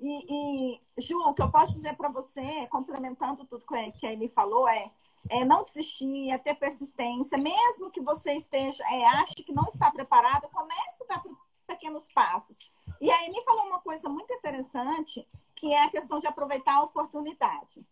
[0.00, 4.66] E, e, Ju, o que eu posso dizer para você, complementando tudo que ele falou,
[4.66, 4.90] é
[5.28, 9.90] é, não desistir, é ter persistência, mesmo que você esteja, é, ache que não está
[9.90, 11.22] preparado, comece a dar
[11.66, 12.56] pequenos passos.
[13.00, 16.82] E aí me falou uma coisa muito interessante, que é a questão de aproveitar a
[16.82, 17.86] oportunidade.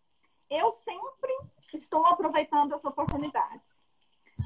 [0.49, 1.31] Eu sempre
[1.73, 3.85] estou aproveitando as oportunidades.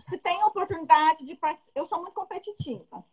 [0.01, 3.03] Se tem oportunidade de participar, eu sou muito competitiva.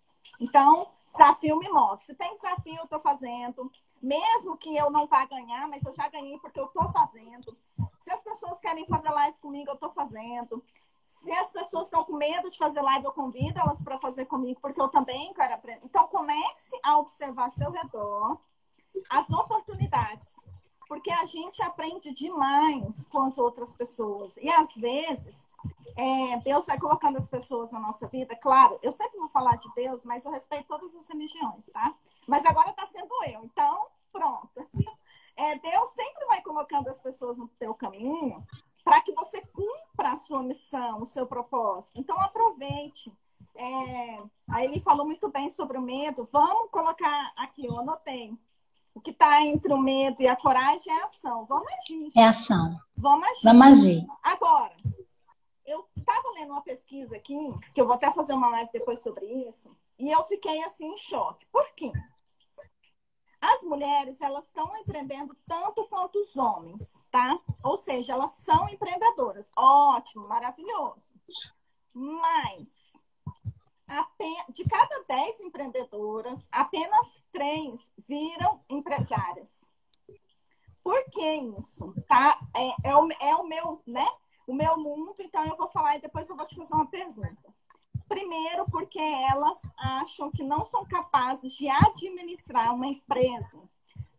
[0.40, 2.02] Então, desafio me move.
[2.02, 3.70] Se tem desafio, eu estou fazendo.
[4.02, 7.56] Mesmo que eu não vá ganhar, mas eu já ganhei porque eu estou fazendo.
[8.11, 10.64] Se as pessoas querem fazer live comigo, eu estou fazendo.
[11.01, 14.61] Se as pessoas estão com medo de fazer live, eu convido elas para fazer comigo,
[14.61, 15.81] porque eu também quero aprender.
[15.85, 18.37] Então, comece a observar seu redor
[19.09, 20.29] as oportunidades.
[20.88, 24.37] porque a gente aprende demais com as outras pessoas.
[24.38, 25.49] E às vezes,
[25.96, 28.35] é, Deus vai colocando as pessoas na nossa vida.
[28.35, 31.94] Claro, eu sempre vou falar de Deus, mas eu respeito todas as religiões, tá?
[32.27, 33.44] Mas agora está sendo eu.
[33.44, 34.68] Então, pronto.
[35.40, 38.46] É, Deus sempre vai colocando as pessoas no teu caminho
[38.85, 41.98] para que você cumpra a sua missão, o seu propósito.
[41.98, 43.11] Então, aproveite.
[43.55, 44.16] É,
[44.50, 46.29] aí ele falou muito bem sobre o medo.
[46.31, 48.37] Vamos colocar aqui, eu anotei.
[48.94, 51.46] O que está entre o medo e a coragem é a ação.
[51.46, 52.11] Vamos agir.
[52.18, 52.79] É ação.
[52.94, 53.44] Vamos agir.
[53.44, 54.07] Vamos agir.
[54.22, 54.76] Agora,
[55.64, 57.38] eu estava lendo uma pesquisa aqui,
[57.72, 60.98] que eu vou até fazer uma live depois sobre isso, e eu fiquei assim em
[60.98, 61.46] choque.
[61.46, 61.90] Por quê?
[63.40, 67.38] As mulheres, elas estão empreendendo tanto quanto os homens, tá?
[67.62, 69.50] Ou seja, elas são empreendedoras.
[69.57, 71.11] Ótimo, maravilhoso.
[71.92, 72.90] Mas
[74.53, 79.72] de cada 10 empreendedoras, apenas três viram empresárias.
[80.83, 81.94] Por que isso?
[82.07, 82.38] Tá?
[82.55, 84.07] É, é, o, é o meu, né?
[84.46, 87.55] O meu mundo, então eu vou falar e depois eu vou te fazer uma pergunta.
[88.11, 93.57] Primeiro, porque elas acham que não são capazes de administrar uma empresa,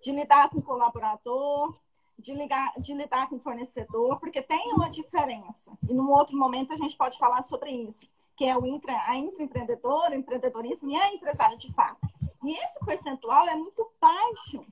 [0.02, 1.78] de lidar com colaborador,
[2.18, 5.78] de, ligar, de lidar com fornecedor, porque tem uma diferença.
[5.90, 9.16] E num outro momento a gente pode falar sobre isso que é o intra, a
[9.16, 12.08] intraempreendedor, o empreendedorismo e a empresária de fato.
[12.44, 14.66] E esse percentual é muito baixo.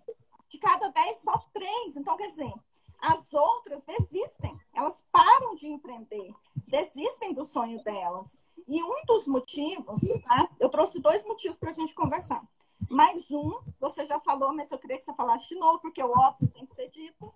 [0.48, 1.98] De cada 10, só 3.
[1.98, 2.52] Então, quer dizer,
[3.00, 4.60] as outras desistem.
[4.74, 6.34] Elas param de empreender,
[6.68, 8.40] desistem do sonho delas.
[8.70, 10.48] E um dos motivos, tá?
[10.60, 12.48] Eu trouxe dois motivos para a gente conversar.
[12.88, 16.12] Mais um, você já falou, mas eu queria que você falasse de novo, porque o
[16.12, 17.34] óbvio tem que ser dito,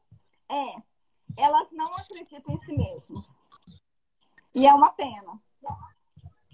[0.47, 0.75] é
[1.35, 3.41] elas não acreditam em si mesmas.
[4.53, 5.41] E é uma pena.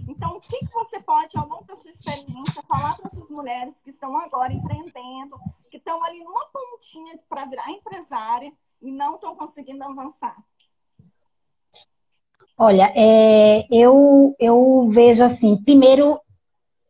[0.08, 3.76] Então, o que, que você pode, ao longo da sua experiência, falar para essas mulheres
[3.82, 5.38] que estão agora empreendendo,
[5.70, 10.42] que estão ali numa pontinha para virar empresária e não estão conseguindo avançar?
[12.62, 16.20] Olha, é, eu, eu vejo assim, primeiro,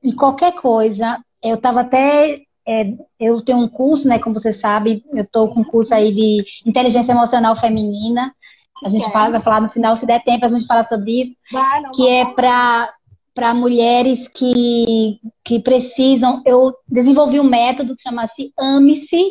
[0.04, 2.40] em qualquer coisa, eu estava até.
[2.68, 4.18] É, eu tenho um curso, né?
[4.18, 8.34] Como você sabe, eu estou com um curso aí de inteligência emocional feminina.
[8.84, 11.36] A gente fala, vai falar no final, se der tempo, a gente fala sobre isso.
[11.52, 12.92] Vai, não, que é para
[13.34, 16.42] para mulheres que, que precisam.
[16.46, 19.24] Eu desenvolvi um método que chama-se AME-se,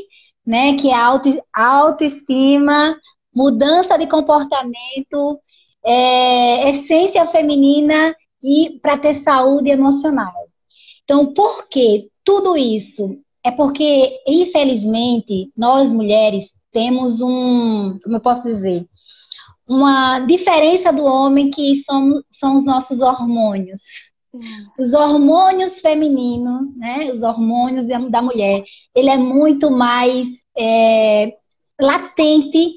[0.47, 2.97] né, que é auto, autoestima,
[3.35, 5.39] mudança de comportamento,
[5.89, 10.35] é, essência feminina e para ter saúde emocional.
[11.03, 13.19] Então, por que tudo isso?
[13.43, 18.87] É porque, infelizmente, nós mulheres temos um, como eu posso dizer,
[19.67, 23.81] uma diferença do homem que são, são os nossos hormônios.
[24.79, 27.11] Os hormônios femininos, né?
[27.13, 28.63] Os hormônios da mulher,
[28.95, 31.35] ele é muito mais é,
[31.81, 32.75] latente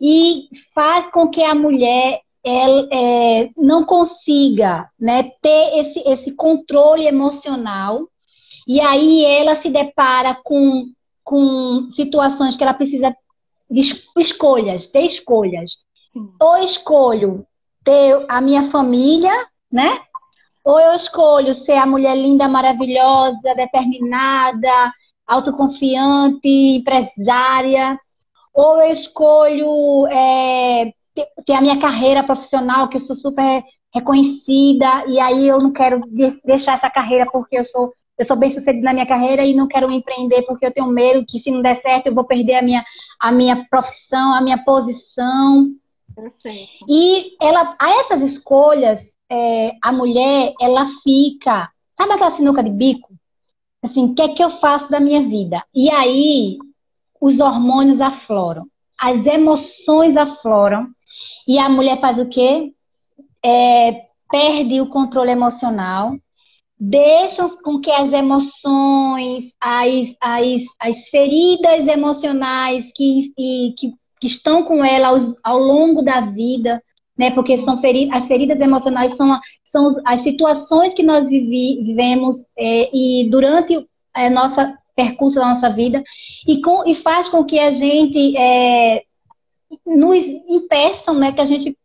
[0.00, 7.06] e faz com que a mulher ela, é, não consiga né, ter esse, esse controle
[7.06, 8.08] emocional
[8.66, 10.86] e aí ela se depara com,
[11.24, 13.14] com situações que ela precisa
[13.70, 13.80] de
[14.18, 15.72] escolhas, ter escolhas.
[16.10, 16.30] Sim.
[16.40, 17.46] Ou escolho
[17.82, 19.32] ter a minha família,
[19.70, 20.00] né?
[20.64, 24.92] Ou eu escolho ser a mulher linda, maravilhosa, determinada,
[25.26, 27.98] autoconfiante, empresária.
[28.54, 33.62] Ou eu escolho é, ter, a minha carreira profissional, que eu sou super
[33.94, 36.00] reconhecida, e aí eu não quero
[36.44, 39.66] deixar essa carreira porque eu sou eu sou bem sucedida na minha carreira e não
[39.66, 42.62] quero empreender porque eu tenho medo que se não der certo eu vou perder a
[42.62, 42.84] minha,
[43.18, 45.70] a minha profissão, a minha posição.
[46.14, 46.84] Perfeito.
[46.88, 53.12] E ela, a essas escolhas, é, a mulher, ela fica, sabe aquela sinuca de bico?
[53.82, 55.64] Assim, o que é que eu faço da minha vida?
[55.74, 56.58] E aí,
[57.20, 58.66] os hormônios afloram,
[58.98, 60.86] as emoções afloram,
[61.46, 62.72] e a mulher faz o quê?
[63.44, 66.16] É, perde o controle emocional,
[66.78, 74.84] deixam com que as emoções, as, as, as feridas emocionais que, que que estão com
[74.84, 76.80] ela ao, ao longo da vida,
[77.18, 77.32] né?
[77.32, 82.88] Porque são feridas, as feridas emocionais são, são as situações que nós vivi, vivemos é,
[82.96, 86.04] e durante a nossa percurso da nossa vida
[86.46, 89.02] e, com, e faz com que a gente é,
[89.86, 91.32] nos impeçam, né?
[91.32, 91.76] Que a gente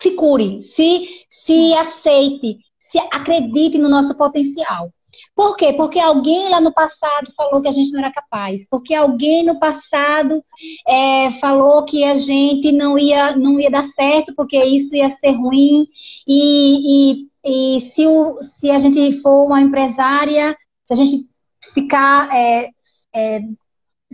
[0.00, 1.08] se cure, se,
[1.44, 4.90] se aceite, se acredite no nosso potencial.
[5.34, 5.72] Por quê?
[5.72, 8.64] Porque alguém lá no passado falou que a gente não era capaz.
[8.70, 10.44] Porque alguém no passado
[10.86, 15.32] é, falou que a gente não ia, não ia dar certo, porque isso ia ser
[15.32, 15.86] ruim.
[16.26, 21.28] E, e, e se, o, se a gente for uma empresária, se a gente
[21.72, 22.70] ficar é,
[23.14, 23.40] é,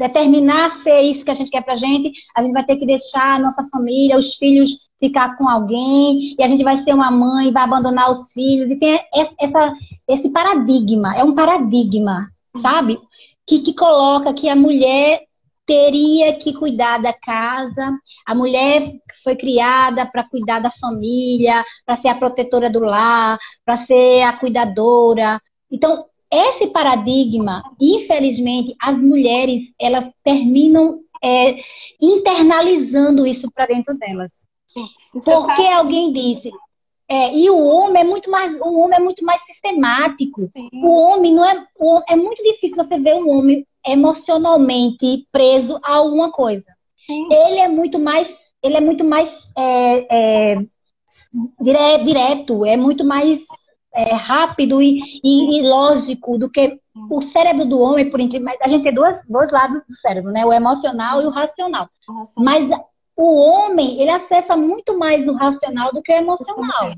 [0.01, 3.37] determinar ser isso que a gente quer pra gente, a gente vai ter que deixar
[3.37, 7.53] a nossa família, os filhos ficar com alguém, e a gente vai ser uma mãe,
[7.53, 8.99] vai abandonar os filhos, e tem
[9.39, 9.75] essa,
[10.09, 12.29] esse paradigma, é um paradigma,
[12.63, 12.99] sabe?
[13.47, 15.23] Que, que coloca que a mulher
[15.67, 17.95] teria que cuidar da casa,
[18.27, 23.77] a mulher foi criada para cuidar da família, para ser a protetora do lar, para
[23.79, 25.41] ser a cuidadora.
[25.71, 31.57] Então, esse paradigma, infelizmente, as mulheres elas terminam é,
[32.01, 34.33] internalizando isso para dentro delas.
[35.13, 35.67] Porque sabe?
[35.67, 36.51] alguém disse,
[37.09, 40.49] é, e o homem é muito mais, o homem é muito mais sistemático.
[40.57, 40.71] Sim.
[40.75, 41.67] O homem não é,
[42.09, 46.67] é muito difícil você ver um homem emocionalmente preso a alguma coisa.
[47.05, 47.27] Sim.
[47.33, 48.29] Ele é muito mais,
[48.63, 50.55] ele é muito mais é, é,
[52.05, 53.41] direto, é muito mais
[53.95, 58.69] é, rápido e, e, e, lógico do que o cérebro do homem, por incrível, a
[58.69, 60.45] gente tem dois, dois lados do cérebro, né?
[60.45, 61.89] O emocional e o racional.
[62.37, 62.69] Mas
[63.17, 66.91] o homem, ele acessa muito mais o racional do que o emocional.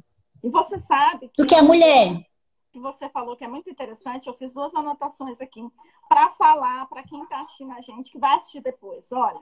[0.42, 2.20] E você sabe que do que a mulher.
[2.72, 5.60] Que você falou que é muito interessante, eu fiz duas anotações aqui
[6.08, 9.10] para falar para quem está assistindo a gente, que vai assistir depois.
[9.12, 9.40] Olha,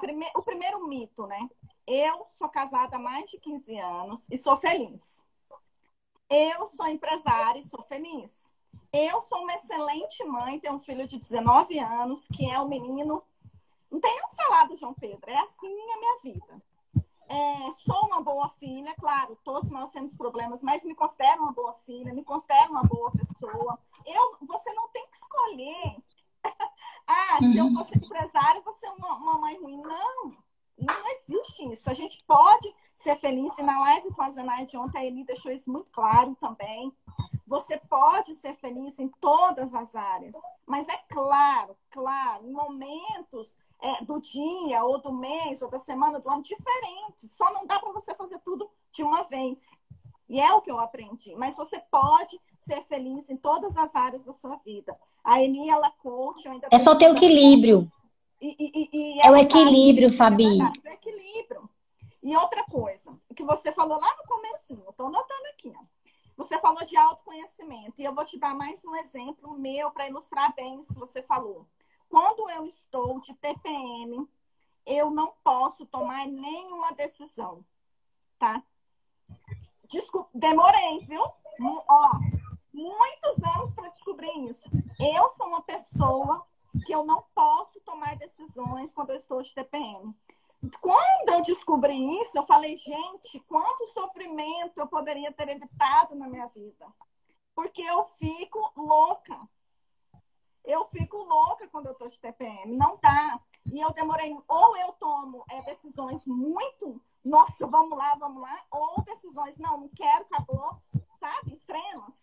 [0.00, 0.26] prime...
[0.36, 1.48] o primeiro mito, né?
[1.86, 5.21] Eu sou casada há mais de 15 anos e sou feliz.
[6.30, 8.30] Eu sou empresária e sou feliz.
[8.92, 13.22] Eu sou uma excelente mãe, tenho um filho de 19 anos, que é um menino.
[13.90, 16.62] Não tem nem o que falar do João Pedro, é assim a minha vida.
[17.28, 21.72] É, sou uma boa filha, claro, todos nós temos problemas, mas me considero uma boa
[21.86, 23.78] filha, me considero uma boa pessoa.
[24.04, 25.96] Eu, você não tem que escolher.
[27.06, 27.74] ah, se eu uhum.
[27.78, 29.80] fosse empresária, você é uma, uma mãe ruim.
[29.80, 30.36] Não,
[30.76, 31.88] não existe isso.
[31.88, 33.56] A gente pode ser feliz.
[33.58, 36.92] E na live com a Zenaide ontem, a Eli deixou isso muito claro também.
[37.46, 40.34] Você pode ser feliz em todas as áreas.
[40.66, 46.20] Mas é claro, claro, em momentos é, do dia, ou do mês, ou da semana,
[46.20, 47.30] do ano, diferentes.
[47.36, 49.60] Só não dá para você fazer tudo de uma vez.
[50.28, 51.34] E é o que eu aprendi.
[51.36, 54.96] Mas você pode ser feliz em todas as áreas da sua vida.
[55.22, 57.90] A Eli, ela coach, eu ainda É só ter o equilíbrio.
[58.40, 60.62] E, e, e é o equilíbrio, sabe, Fabi.
[60.62, 61.70] É, é o equilíbrio.
[62.22, 65.82] E outra coisa, que você falou lá no comecinho, estou anotando aqui, ó.
[66.36, 68.00] Você falou de autoconhecimento.
[68.00, 71.22] E eu vou te dar mais um exemplo meu para ilustrar bem isso que você
[71.22, 71.66] falou.
[72.08, 74.28] Quando eu estou de TPM,
[74.86, 77.64] eu não posso tomar nenhuma decisão,
[78.38, 78.62] tá?
[79.88, 81.22] Desculpa, demorei, viu?
[81.60, 82.10] Ó,
[82.72, 84.68] muitos anos para descobrir isso.
[84.98, 86.46] Eu sou uma pessoa
[86.86, 90.14] que eu não posso tomar decisões quando eu estou de TPM.
[90.80, 96.46] Quando eu descobri isso, eu falei, gente, quanto sofrimento eu poderia ter evitado na minha
[96.48, 96.86] vida.
[97.54, 99.48] Porque eu fico louca.
[100.64, 102.76] Eu fico louca quando eu estou de TPM.
[102.76, 103.40] Não dá.
[103.66, 109.02] E eu demorei, ou eu tomo é, decisões muito, nossa, vamos lá, vamos lá, ou
[109.02, 110.80] decisões, não, não quero, acabou,
[111.18, 111.52] sabe?
[111.52, 112.14] Extremas.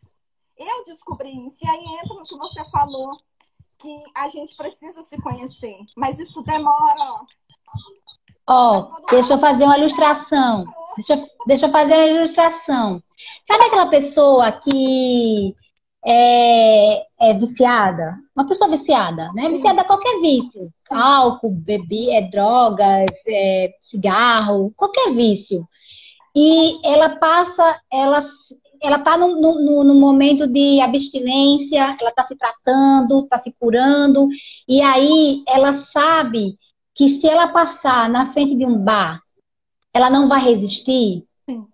[0.57, 1.57] Eu descobri isso.
[1.63, 3.17] E aí entra no que você falou
[3.77, 7.13] que a gente precisa se conhecer, mas isso demora.
[7.13, 7.25] Ó,
[8.49, 10.65] oh, deixa eu fazer uma ilustração.
[10.97, 13.01] Deixa, deixa eu fazer uma ilustração.
[13.47, 15.55] Sabe aquela pessoa que
[16.05, 18.17] é, é viciada?
[18.35, 19.49] Uma pessoa viciada, né?
[19.49, 20.69] Viciada a qualquer vício.
[20.89, 25.67] Álcool, bebida, é, drogas, é, cigarro, qualquer vício.
[26.35, 28.25] E ela passa, ela
[28.81, 34.29] ela está no, momento de abstinência, ela está se tratando, está se curando,
[34.67, 36.57] e aí ela sabe
[36.99, 39.23] que se ela passar na frente de um bar,
[39.93, 41.23] ela não vai resistir.
[41.45, 41.65] Sim.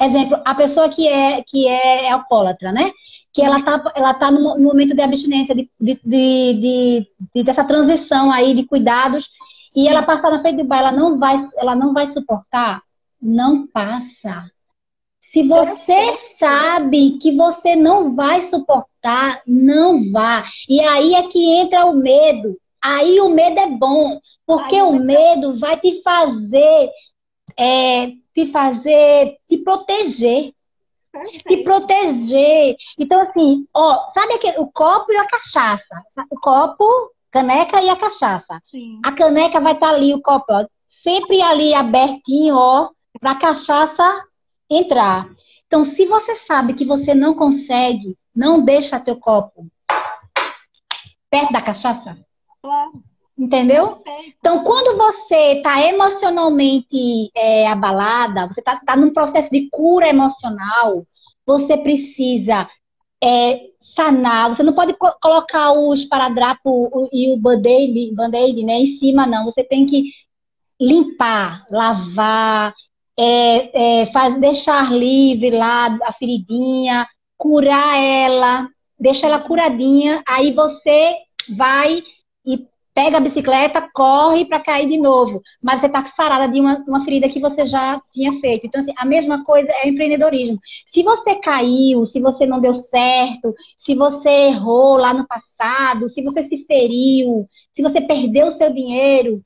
[0.00, 2.92] Exemplo, a pessoa que é que é alcoólatra, né?
[3.32, 8.30] Que ela está ela tá no momento de abstinência, de, de, de, de dessa transição
[8.30, 9.28] aí de cuidados,
[9.72, 9.82] Sim.
[9.82, 12.80] e ela passar na frente do bar, ela não vai, ela não vai suportar.
[13.20, 14.48] Não passa
[15.32, 20.44] se você sabe que você não vai suportar, não vá.
[20.68, 22.56] E aí é que entra o medo.
[22.82, 26.90] Aí o medo é bom, porque Ai, o medo vai te fazer,
[27.56, 30.52] é, te fazer, te proteger.
[31.12, 31.48] Perfeito.
[31.48, 32.76] Te proteger.
[32.98, 36.02] Então, assim, ó, sabe aquele, o copo e a cachaça?
[36.30, 38.62] O copo, caneca e a cachaça.
[38.70, 39.00] Sim.
[39.04, 43.38] A caneca vai estar tá ali, o copo, ó, sempre ali abertinho, ó, para a
[43.38, 44.24] cachaça
[44.70, 45.28] entrar.
[45.66, 49.66] Então, se você sabe que você não consegue, não deixa teu copo
[51.30, 52.18] perto da cachaça.
[52.62, 52.92] Claro.
[53.38, 54.02] Entendeu?
[54.38, 61.06] Então, quando você está emocionalmente é, abalada, você está tá num processo de cura emocional,
[61.46, 62.68] você precisa
[63.22, 63.60] é,
[63.94, 69.46] sanar, você não pode colocar o esparadrapo e o band-aid, band né, em cima, não.
[69.46, 70.12] Você tem que
[70.78, 72.74] limpar, lavar,
[73.18, 77.08] é, é, faz, deixar livre lá a feridinha,
[77.38, 81.16] curar ela, deixa ela curadinha, aí você
[81.48, 82.02] vai
[82.44, 86.82] e pega a bicicleta, corre para cair de novo, mas você está sarada de uma,
[86.86, 88.66] uma, ferida que você já tinha feito.
[88.66, 90.58] Então, assim, a mesma coisa é o empreendedorismo.
[90.86, 96.22] Se você caiu, se você não deu certo, se você errou lá no passado, se
[96.22, 99.42] você se feriu, se você perdeu o seu dinheiro,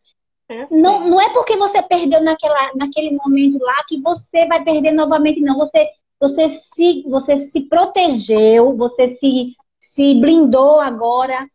[0.70, 5.40] não, não é porque você perdeu naquela, naquele momento lá que você vai perder novamente,
[5.40, 5.56] não.
[5.58, 5.88] Você,
[6.20, 11.46] você, se, você se protegeu, você se, se blindou agora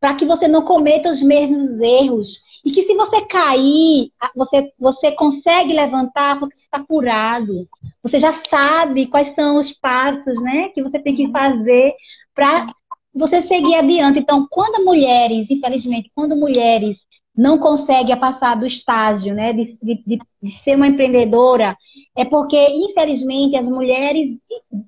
[0.00, 2.40] para que você não cometa os mesmos erros.
[2.64, 7.68] E que se você cair, você, você consegue levantar porque você está curado.
[8.02, 11.94] Você já sabe quais são os passos né, que você tem que fazer
[12.34, 12.66] para
[13.14, 14.18] você seguir adiante.
[14.18, 16.98] Então, quando mulheres, infelizmente, quando mulheres
[17.36, 21.76] não conseguem passar do estágio né, de, de, de ser uma empreendedora,
[22.14, 24.36] é porque, infelizmente, as mulheres,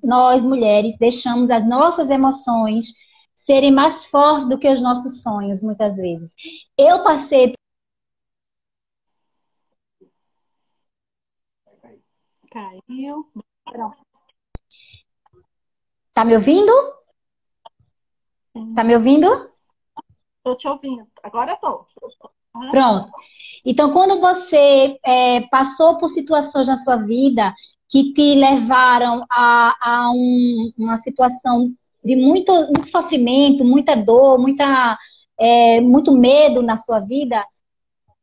[0.03, 2.93] nós mulheres, deixamos as nossas emoções
[3.45, 6.33] serem mais fortes do que os nossos sonhos, muitas vezes.
[6.77, 7.53] Eu passei.
[12.49, 13.27] Caiu.
[16.13, 16.71] Tá me ouvindo?
[18.75, 19.49] Tá me ouvindo?
[20.43, 21.07] Tô te ouvindo.
[21.23, 21.87] Agora tô.
[22.69, 23.11] Pronto.
[23.65, 27.53] Então, quando você é, passou por situações na sua vida
[27.89, 31.73] que te levaram a, a um, uma situação
[32.03, 34.97] de muito, muito sofrimento, muita dor, muita,
[35.39, 37.43] é, muito medo na sua vida,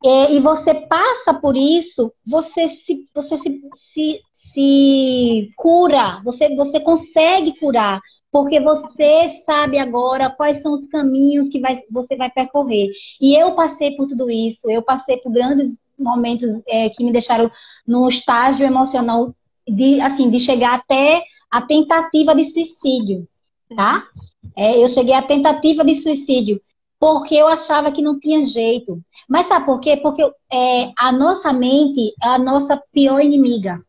[0.03, 3.61] é, e você passa por isso, você se, você se,
[3.93, 4.21] se,
[4.53, 8.01] se cura, você, você consegue curar,
[8.31, 12.89] porque você sabe agora quais são os caminhos que vai, você vai percorrer.
[13.19, 17.51] E eu passei por tudo isso, eu passei por grandes momentos é, que me deixaram
[17.85, 19.35] num estágio emocional
[19.67, 21.21] de, assim, de chegar até
[21.51, 23.27] a tentativa de suicídio
[23.75, 24.07] tá?
[24.55, 26.61] É, eu cheguei à tentativa de suicídio
[26.99, 29.01] porque eu achava que não tinha jeito.
[29.27, 29.97] Mas sabe por quê?
[29.97, 33.83] Porque é, a nossa mente é a nossa pior inimiga,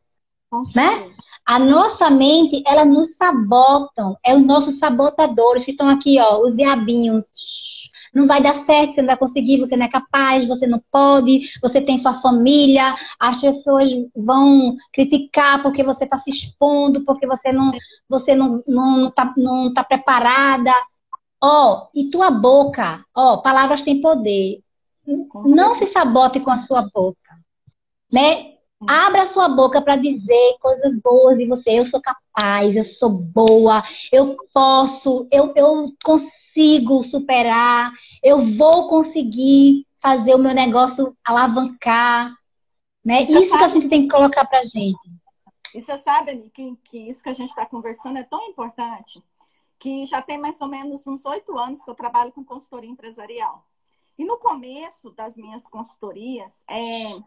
[0.74, 1.11] né?
[1.45, 6.57] A nossa mente, ela nos sabotam, é os nossos sabotadores que estão aqui, ó, os
[6.57, 7.24] diabinhos
[8.14, 11.48] não vai dar certo, você não vai conseguir, você não é capaz, você não pode,
[11.62, 17.52] você tem sua família, as pessoas vão criticar porque você está se expondo, porque você
[17.52, 17.72] não
[18.08, 20.72] você não, não, tá, não tá preparada.
[21.40, 24.60] Ó, oh, e tua boca, ó, oh, palavras têm poder.
[25.46, 27.18] Não se sabote com a sua boca,
[28.12, 28.52] né?
[28.86, 31.70] Abra sua boca para dizer coisas boas de você.
[31.70, 33.82] Eu sou capaz, eu sou boa,
[34.12, 36.41] eu posso, eu, eu consigo
[37.05, 37.92] superar,
[38.22, 42.34] eu vou conseguir fazer o meu negócio alavancar.
[43.05, 43.22] Né?
[43.22, 45.11] Isso sabe, que a gente tem que colocar para gente.
[45.74, 49.22] E você sabe, que, que isso que a gente está conversando é tão importante
[49.78, 53.66] que já tem mais ou menos uns oito anos que eu trabalho com consultoria empresarial.
[54.18, 57.18] E no começo das minhas consultorias, é,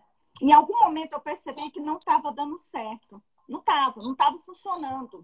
[0.41, 3.21] em algum momento eu percebi que não estava dando certo.
[3.47, 5.21] Não estava, não estava funcionando.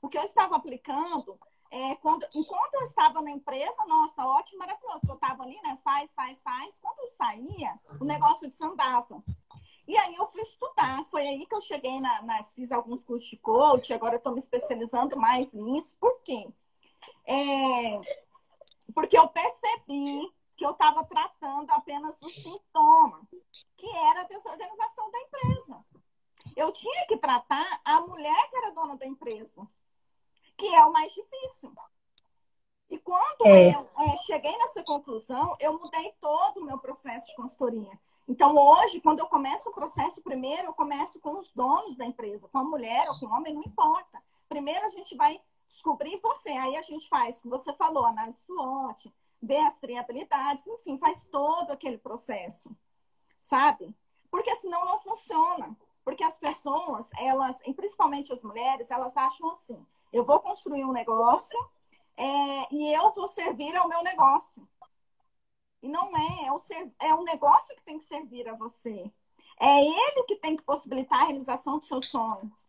[0.00, 1.38] O que eu estava aplicando
[1.70, 5.00] é quando, enquanto eu estava na empresa, nossa, ótimo, maravilhoso.
[5.08, 5.78] Eu estava ali, né?
[5.82, 6.74] Faz, faz, faz.
[6.80, 9.22] Quando eu saía, o negócio desandava.
[9.86, 11.04] E aí eu fui estudar.
[11.06, 14.32] Foi aí que eu cheguei na, na fiz alguns cursos de coach, agora eu estou
[14.32, 15.96] me especializando mais nisso.
[15.98, 16.48] Por quê?
[17.26, 18.00] É,
[18.94, 23.26] porque eu percebi que eu estava tratando apenas o sintoma,
[23.76, 25.84] que era a desorganização da empresa.
[26.56, 29.66] Eu tinha que tratar a mulher que era dona da empresa,
[30.58, 31.72] que é o mais difícil.
[32.90, 33.74] E quando é.
[33.74, 37.98] eu é, cheguei nessa conclusão, eu mudei todo o meu processo de consultoria.
[38.26, 42.48] Então, hoje, quando eu começo o processo, primeiro eu começo com os donos da empresa,
[42.48, 44.22] com a mulher ou com o homem, não importa.
[44.48, 49.14] Primeiro a gente vai descobrir você, aí a gente faz, como você falou, análise SWOT,
[49.40, 52.74] ver as triabilidades, enfim, faz todo aquele processo,
[53.40, 53.94] sabe?
[54.30, 55.76] Porque senão não funciona.
[56.04, 60.92] Porque as pessoas, elas, e principalmente as mulheres, elas acham assim: eu vou construir um
[60.92, 61.58] negócio
[62.16, 64.68] é, e eu vou servir ao meu negócio.
[65.82, 69.10] E não é, é, o ser, é um negócio que tem que servir a você.
[69.60, 72.68] É ele que tem que possibilitar a realização dos seus sonhos.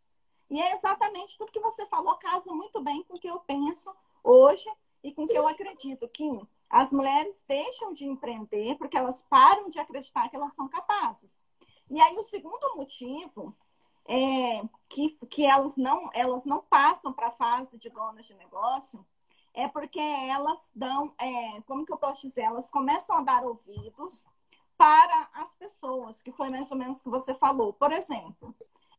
[0.49, 3.93] E é exatamente tudo que você falou, casa muito bem com o que eu penso
[4.23, 4.69] hoje
[5.03, 6.47] e com o que eu acredito, Kim.
[6.69, 11.43] As mulheres deixam de empreender porque elas param de acreditar que elas são capazes.
[11.89, 13.55] E aí, o segundo motivo
[14.07, 19.05] é que, que elas, não, elas não passam para a fase de donas de negócio
[19.53, 24.27] é porque elas dão, é, como que eu posso dizer, elas começam a dar ouvidos
[24.77, 27.73] para as pessoas, que foi mais ou menos o que você falou.
[27.73, 28.55] Por exemplo,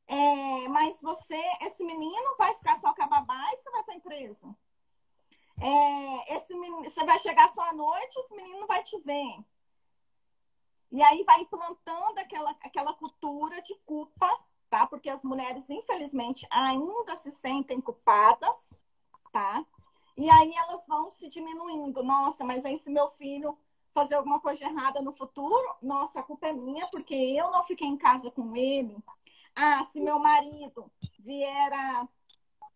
[0.07, 3.95] é, mas você, esse menino vai ficar só com a babá e você vai para
[3.95, 4.57] a empresa.
[5.61, 9.45] É, esse menino, você vai chegar só à noite, esse menino vai te ver.
[10.91, 14.29] E aí vai implantando aquela, aquela cultura de culpa,
[14.71, 14.87] tá?
[14.87, 18.71] Porque as mulheres, infelizmente, ainda se sentem culpadas,
[19.33, 19.64] tá?
[20.16, 22.03] E aí elas vão se diminuindo.
[22.03, 23.59] Nossa, mas aí se meu filho
[23.93, 27.89] fazer alguma coisa errada no futuro, nossa, a culpa é minha, porque eu não fiquei
[27.89, 28.97] em casa com ele.
[29.55, 32.09] Ah, se meu marido vier a,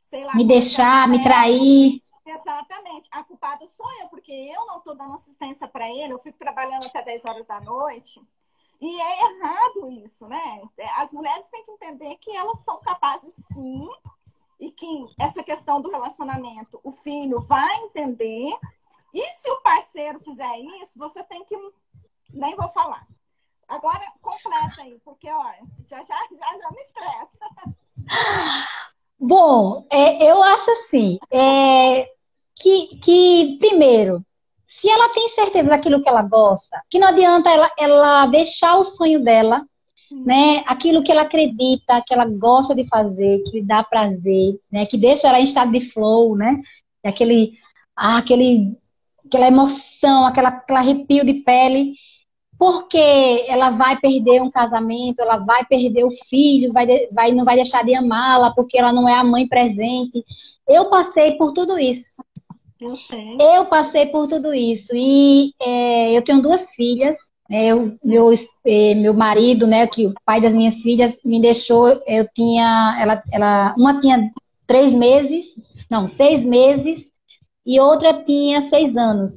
[0.00, 0.34] sei lá...
[0.34, 2.02] Me deixar, me trair...
[2.26, 3.06] Exatamente.
[3.12, 6.86] A culpada sou eu, porque eu não estou dando assistência para ele, eu fico trabalhando
[6.86, 8.20] até 10 horas da noite.
[8.84, 10.60] E é errado isso, né?
[10.98, 13.88] As mulheres têm que entender que elas são capazes, sim,
[14.60, 18.54] e que essa questão do relacionamento, o filho vai entender.
[19.14, 21.56] E se o parceiro fizer isso, você tem que.
[22.30, 23.08] Nem vou falar.
[23.66, 27.38] Agora, completa aí, porque, olha, já já, já, já me estressa.
[29.18, 32.12] Bom, é, eu acho assim, é,
[32.54, 34.22] que, que, primeiro,
[34.84, 38.84] se ela tem certeza daquilo que ela gosta, que não adianta ela, ela deixar o
[38.84, 39.64] sonho dela,
[40.12, 40.62] né?
[40.66, 44.84] Aquilo que ela acredita, que ela gosta de fazer, que lhe dá prazer, né?
[44.84, 46.60] Que deixa ela em estado de flow, né?
[47.02, 47.54] Aquele,
[47.96, 48.76] ah, aquele,
[49.26, 51.94] aquela emoção, aquela, aquele arrepio de pele,
[52.58, 57.56] porque ela vai perder um casamento, ela vai perder o filho, vai, vai não vai
[57.56, 60.22] deixar de amá-la porque ela não é a mãe presente.
[60.68, 62.22] Eu passei por tudo isso.
[62.80, 63.36] Eu sei.
[63.40, 64.94] Eu passei por tudo isso.
[64.94, 67.16] E é, eu tenho duas filhas.
[67.48, 68.32] Né, eu, meu,
[68.64, 73.22] é, meu marido, né, que o pai das minhas filhas me deixou, eu tinha, ela,
[73.30, 74.30] ela, uma tinha
[74.66, 75.44] três meses,
[75.90, 77.04] não, seis meses,
[77.66, 79.32] e outra tinha seis anos.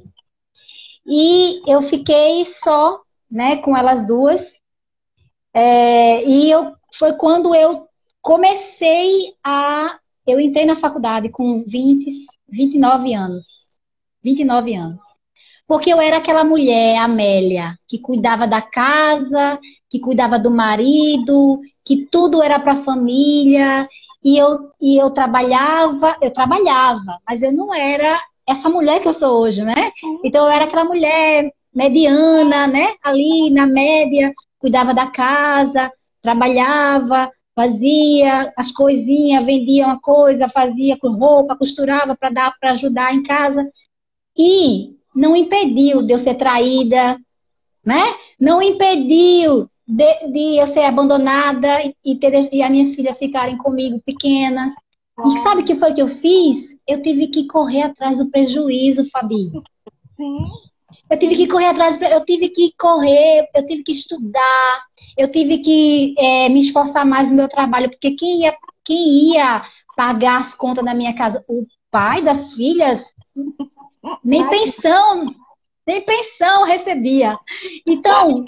[1.06, 4.40] E eu fiquei só, né, com elas duas.
[5.52, 7.86] É, e eu, foi quando eu
[8.22, 12.06] comecei a, eu entrei na faculdade com 20,
[12.48, 13.44] 29 anos.
[14.22, 15.00] 29 anos.
[15.66, 19.58] Porque eu era aquela mulher, Amélia, que cuidava da casa,
[19.90, 23.86] que cuidava do marido, que tudo era para a família.
[24.24, 29.12] E eu, e eu trabalhava, eu trabalhava, mas eu não era essa mulher que eu
[29.12, 29.92] sou hoje, né?
[30.24, 32.94] Então eu era aquela mulher mediana, né?
[33.02, 41.08] Ali na média, cuidava da casa, trabalhava, fazia as coisinhas, vendia uma coisa, fazia com
[41.08, 43.68] roupa, costurava para dar para ajudar em casa
[44.36, 47.18] e não impediu de eu ser traída,
[47.84, 48.14] né?
[48.38, 54.00] Não impediu de, de eu ser abandonada e, ter, e as minhas filhas ficarem comigo
[54.06, 54.72] pequenas.
[55.26, 56.76] E sabe o que foi que eu fiz?
[56.86, 59.50] Eu tive que correr atrás do prejuízo, Fabi.
[60.16, 60.46] Sim.
[61.10, 64.82] Eu tive que correr atrás, eu tive que correr, eu tive que estudar,
[65.16, 68.54] eu tive que é, me esforçar mais no meu trabalho, porque quem ia,
[68.84, 69.64] quem ia
[69.96, 71.42] pagar as contas da minha casa?
[71.48, 73.02] O pai das filhas?
[74.22, 75.34] Nem pensão,
[75.86, 77.38] nem pensão recebia.
[77.86, 78.44] Então,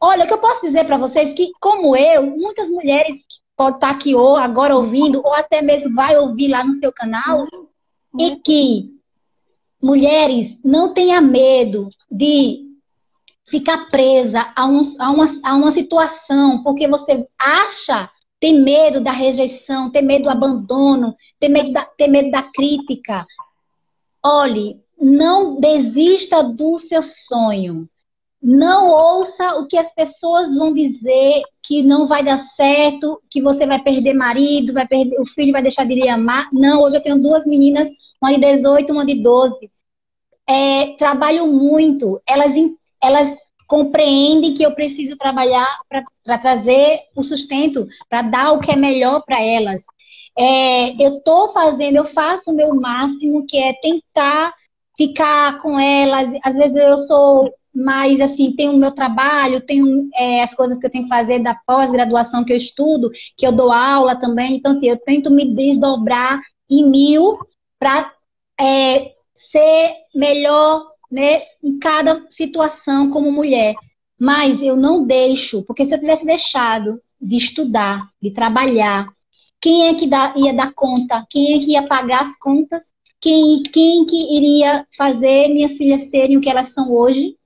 [0.00, 3.16] olha, o que eu posso dizer para vocês que, como eu, muitas mulheres
[3.56, 7.44] podem estar aqui ou agora ouvindo, ou até mesmo vai ouvir lá no seu canal,
[8.18, 8.94] e que
[9.84, 12.64] mulheres, não tenha medo de
[13.48, 18.08] ficar presa a, um, a, uma, a uma situação, porque você acha,
[18.40, 23.26] tem medo da rejeição, tem medo do abandono, medo da, tem medo da crítica.
[24.24, 27.86] Olhe, não desista do seu sonho.
[28.42, 33.66] Não ouça o que as pessoas vão dizer que não vai dar certo, que você
[33.66, 36.48] vai perder marido, vai perder, o filho vai deixar de lhe amar.
[36.52, 37.88] Não, hoje eu tenho duas meninas,
[38.24, 39.70] uma de 18, uma de 12
[40.48, 42.52] é, trabalham muito, elas,
[43.02, 45.66] elas compreendem que eu preciso trabalhar
[46.24, 49.82] para trazer o sustento, para dar o que é melhor para elas.
[50.36, 54.54] É, eu estou fazendo, eu faço o meu máximo, que é tentar
[54.96, 56.32] ficar com elas.
[56.42, 60.86] Às vezes eu sou mais assim, tenho o meu trabalho, tenho é, as coisas que
[60.86, 64.56] eu tenho que fazer da pós-graduação que eu estudo, que eu dou aula também.
[64.56, 67.38] Então, assim, eu tento me desdobrar em mil
[67.78, 68.13] para
[68.60, 73.74] é, ser melhor né, em cada situação como mulher.
[74.18, 79.06] Mas eu não deixo, porque se eu tivesse deixado de estudar, de trabalhar,
[79.60, 81.24] quem é que dá, ia dar conta?
[81.30, 82.84] Quem é que ia pagar as contas?
[83.20, 87.36] Quem, quem que iria fazer minhas filhas serem o que elas são hoje?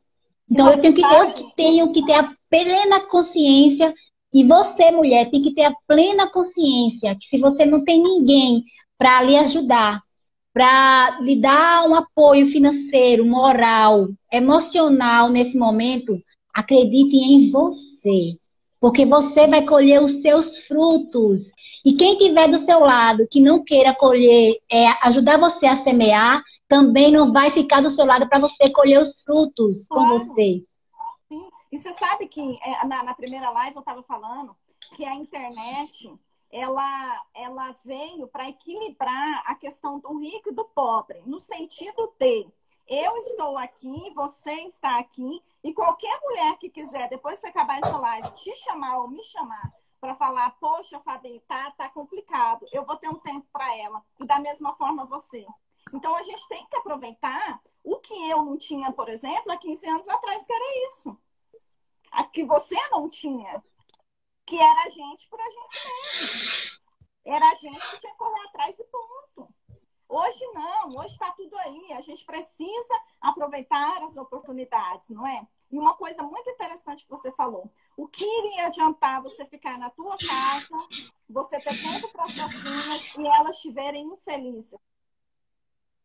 [0.50, 3.94] Então eu tenho que, eu tenho que ter a plena consciência
[4.32, 8.64] E você, mulher, tem que ter a plena consciência que se você não tem ninguém
[8.98, 10.02] para lhe ajudar,
[10.58, 16.20] para lhe dar um apoio financeiro, moral, emocional nesse momento,
[16.52, 18.36] acredite em você.
[18.80, 21.42] Porque você vai colher os seus frutos.
[21.84, 26.42] E quem tiver do seu lado que não queira colher, é, ajudar você a semear,
[26.66, 30.08] também não vai ficar do seu lado para você colher os frutos claro.
[30.08, 30.64] com você.
[31.28, 31.48] Sim.
[31.70, 34.56] E você sabe que é, na, na primeira live eu estava falando
[34.96, 36.12] que a internet
[36.50, 42.50] ela, ela veio para equilibrar a questão do rico e do pobre, no sentido de
[42.86, 47.96] eu estou aqui, você está aqui, e qualquer mulher que quiser, depois que acabar essa
[47.98, 49.70] live, te chamar ou me chamar
[50.00, 54.02] para falar, poxa, Fabi, tá, tá complicado, eu vou ter um tempo para ela.
[54.20, 55.44] E da mesma forma você.
[55.92, 59.86] Então a gente tem que aproveitar o que eu não tinha, por exemplo, há 15
[59.86, 61.18] anos atrás, que era isso.
[62.10, 63.62] A que você não tinha
[64.48, 65.78] que era a gente por a gente
[66.20, 66.78] mesmo.
[67.24, 69.54] Era a gente que tinha que correr atrás e ponto.
[70.08, 71.92] Hoje não, hoje está tudo aí.
[71.92, 75.46] A gente precisa aproveitar as oportunidades, não é?
[75.70, 79.90] E uma coisa muito interessante que você falou: o que iria adiantar você ficar na
[79.90, 80.76] tua casa,
[81.28, 84.80] você ter tempo para suas filhas e elas estiverem infelizes?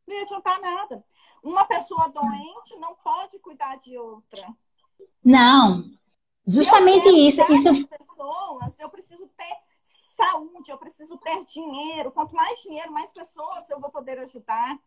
[0.06, 1.06] Não ia adiantar nada.
[1.42, 4.54] Uma pessoa doente não pode cuidar de outra.
[5.24, 5.90] Não,
[6.46, 7.42] Justamente isso.
[7.42, 7.88] isso...
[7.88, 9.58] pessoas, eu preciso ter
[10.16, 12.12] saúde, eu preciso ter dinheiro.
[12.12, 14.78] Quanto mais dinheiro, mais pessoas eu vou poder ajudar.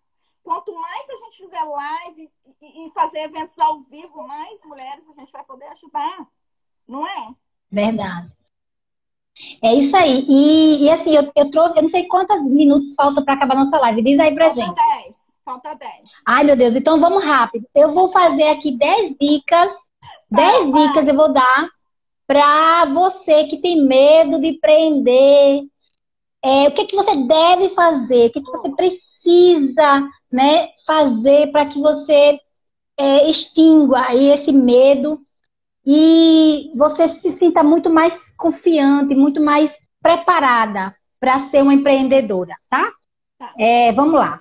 [0.43, 2.31] Quanto mais a gente fizer live
[2.63, 6.29] e fazer eventos ao vivo, mais mulheres a gente vai poder ajudar.
[6.87, 7.35] Não é?
[7.71, 8.33] Verdade.
[9.63, 10.25] É isso aí.
[10.29, 13.77] E, e assim, eu, eu, trouxe, eu não sei quantos minutos faltam para acabar nossa
[13.79, 14.03] live.
[14.03, 14.77] Diz aí pra Falta gente.
[14.77, 15.17] Falta 10.
[15.45, 15.93] Falta 10.
[16.27, 17.67] Ai, meu Deus, então vamos rápido.
[17.75, 19.73] Eu vou fazer aqui 10 dicas
[20.31, 21.69] 10 dicas eu vou dar
[22.27, 25.63] para você que tem medo de empreender.
[26.43, 28.27] É, o que, é que você deve fazer?
[28.27, 32.39] O que, é que você precisa né, fazer para que você
[32.97, 35.21] é, extingua esse medo
[35.85, 39.73] e você se sinta muito mais confiante, muito mais
[40.03, 42.93] preparada para ser uma empreendedora, tá?
[43.39, 43.53] tá.
[43.59, 44.41] É, vamos lá.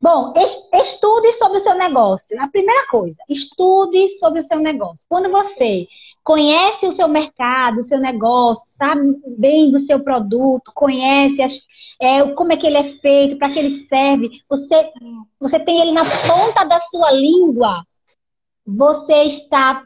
[0.00, 0.34] Bom,
[0.74, 2.40] estude sobre o seu negócio.
[2.40, 5.04] A primeira coisa, estude sobre o seu negócio.
[5.08, 5.86] Quando você
[6.24, 9.00] conhece o seu mercado, o seu negócio, sabe
[9.36, 11.60] bem do seu produto, conhece as,
[12.00, 14.90] é, como é que ele é feito, para que ele serve, você,
[15.38, 17.84] você tem ele na ponta da sua língua,
[18.64, 19.82] você está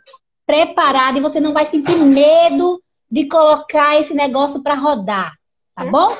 [0.46, 5.32] preparado e você não vai sentir medo de colocar esse negócio para rodar,
[5.74, 6.16] tá bom?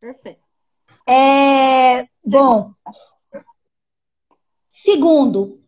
[0.00, 0.40] Perfeito.
[1.06, 2.72] É, bom,
[4.84, 5.60] Segundo,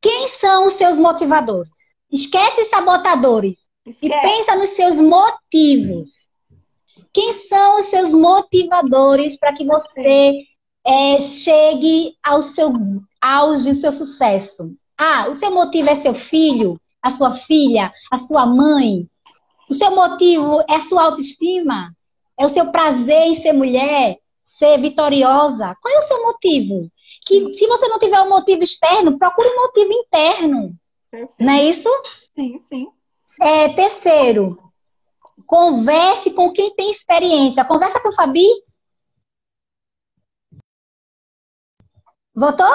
[0.00, 1.70] quem são os seus motivadores?
[2.10, 4.14] Esquece os sabotadores Esquece.
[4.14, 6.08] e pensa nos seus motivos.
[7.12, 10.44] Quem são os seus motivadores para que você
[10.84, 12.72] é, chegue ao seu
[13.20, 14.74] auge, ao seu sucesso?
[14.96, 19.08] Ah, o seu motivo é seu filho, a sua filha, a sua mãe.
[19.68, 21.94] O seu motivo é a sua autoestima?
[22.38, 24.18] É o seu prazer em ser mulher,
[24.58, 25.76] ser vitoriosa?
[25.80, 26.90] Qual é o seu motivo?
[27.24, 30.76] Que se você não tiver um motivo externo, procure um motivo interno.
[31.10, 31.44] Perfeito.
[31.44, 31.88] Não é isso?
[32.34, 32.88] Sim, sim.
[33.40, 34.58] É, terceiro,
[35.46, 37.64] converse com quem tem experiência.
[37.64, 38.46] Conversa com o Fabi.
[42.34, 42.74] Voltou?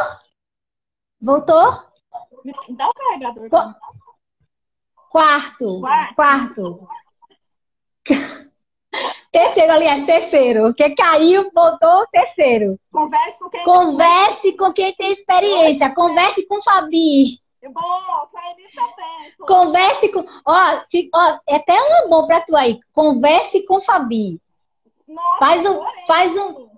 [1.20, 1.88] Voltou?
[2.70, 3.50] Dá o carregador.
[5.10, 5.82] Quarto.
[5.82, 6.16] Quarto.
[6.16, 6.88] Quarto.
[9.38, 10.74] Terceiro, aliás, terceiro.
[10.74, 12.80] Que caiu, botou terceiro.
[12.92, 15.94] Converse com quem, Converse com quem tem experiência.
[15.94, 17.40] Converse com Fabi.
[17.64, 19.34] Bom, com a Eli também.
[19.48, 20.26] Converse com.
[20.44, 20.54] Ó,
[21.14, 22.80] ó, é até um bom pra tu aí.
[22.94, 24.42] Converse com Fabi.
[25.08, 26.70] Nossa, faz um, faz um,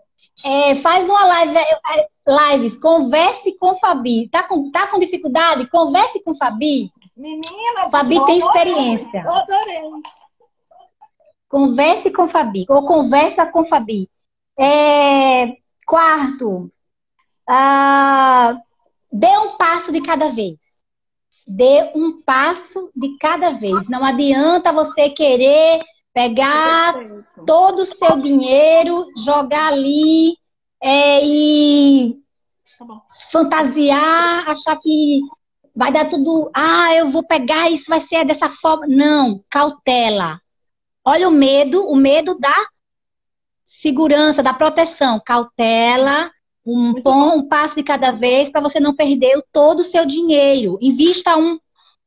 [0.44, 2.78] é, faz uma live, é, é, lives.
[2.80, 4.28] Converse com Fabi.
[4.28, 5.70] Tá com, tá com dificuldade?
[5.70, 6.92] Converse com Fabi.
[7.16, 9.22] Menina, Fabi tem experiência.
[9.22, 9.82] Adorei.
[11.50, 14.08] Converse com Fabi, ou conversa com Fabi.
[14.58, 16.72] É, quarto,
[17.48, 18.56] ah,
[19.12, 20.60] dê um passo de cada vez.
[21.48, 23.90] Dê um passo de cada vez.
[23.90, 25.80] Não adianta você querer
[26.14, 27.46] pegar Perfeito.
[27.46, 30.36] todo o seu dinheiro, jogar ali
[30.82, 32.16] é, e
[32.78, 32.86] tá
[33.32, 35.22] fantasiar, achar que
[35.76, 36.52] vai dar tudo.
[36.54, 38.86] Ah, eu vou pegar, isso vai ser dessa forma.
[38.86, 40.40] Não, cautela.
[41.06, 42.56] Olha o medo, o medo da
[43.82, 46.32] segurança, da proteção, cautela,
[46.66, 50.78] um, um passo de cada vez para você não perder todo o seu dinheiro.
[50.82, 51.58] Invista um,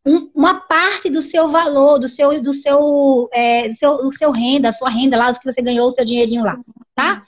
[0.07, 4.31] um, uma parte do seu valor, do seu, do seu, é, do seu, do seu
[4.31, 6.59] renda, a sua renda lá, que você ganhou o seu dinheirinho lá,
[6.95, 7.25] tá?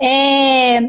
[0.00, 0.80] É,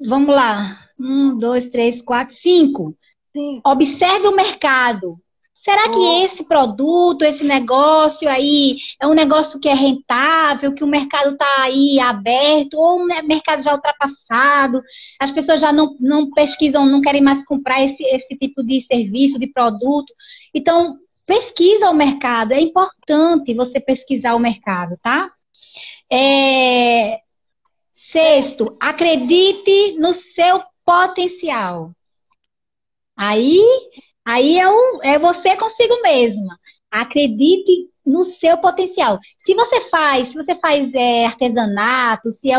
[0.00, 0.78] vamos lá.
[0.98, 2.96] Um, dois, três, quatro, cinco.
[3.34, 3.60] Sim.
[3.64, 5.18] Observe o mercado.
[5.62, 10.86] Será que esse produto, esse negócio aí é um negócio que é rentável, que o
[10.86, 14.82] mercado está aí aberto, ou um mercado já ultrapassado,
[15.18, 19.38] as pessoas já não, não pesquisam, não querem mais comprar esse, esse tipo de serviço,
[19.38, 20.14] de produto.
[20.54, 25.30] Então, pesquisa o mercado, é importante você pesquisar o mercado, tá?
[26.10, 27.20] É...
[27.92, 31.92] Sexto, acredite no seu potencial.
[33.14, 33.62] Aí
[34.24, 36.58] Aí é, um, é você consigo mesma.
[36.90, 39.18] Acredite no seu potencial.
[39.38, 42.56] Se você faz, se você faz é, artesanato, se é,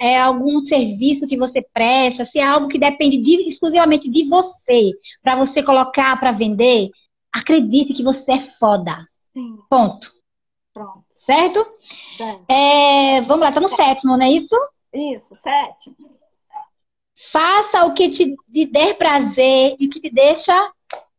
[0.00, 4.92] é, algum serviço que você presta, se é algo que depende de, exclusivamente de você,
[5.22, 6.90] para você colocar para vender,
[7.32, 9.06] acredite que você é foda.
[9.32, 9.58] Sim.
[9.68, 10.12] Ponto.
[10.72, 11.04] Pronto.
[11.14, 11.66] Certo?
[12.48, 14.54] É, vamos lá, tá no sétimo, não é isso?
[14.94, 15.96] Isso, sétimo.
[17.32, 20.54] Faça o que te, te der prazer e que te deixa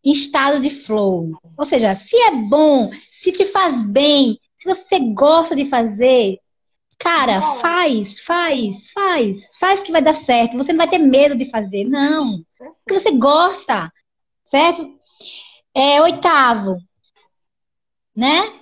[0.04, 1.32] estado de flow.
[1.58, 2.90] Ou seja, se é bom,
[3.22, 6.40] se te faz bem, se você gosta de fazer,
[6.98, 10.58] cara, faz, faz, faz, faz que vai dar certo.
[10.58, 12.42] Você não vai ter medo de fazer, não.
[12.58, 13.92] Porque você gosta,
[14.46, 14.98] certo?
[15.74, 16.78] É oitavo,
[18.16, 18.62] né?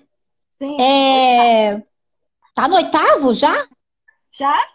[0.58, 0.82] Sim.
[0.82, 1.82] É...
[2.54, 3.68] Tá no oitavo já?
[4.32, 4.68] Já?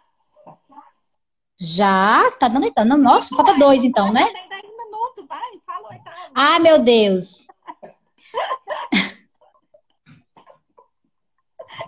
[1.58, 2.30] Já?
[2.32, 2.96] Tá dando oitavo.
[2.96, 4.24] Nossa, falta dois então, né?
[4.24, 5.59] Tem dez minutos, vai,
[6.34, 7.40] Ah, meu Deus.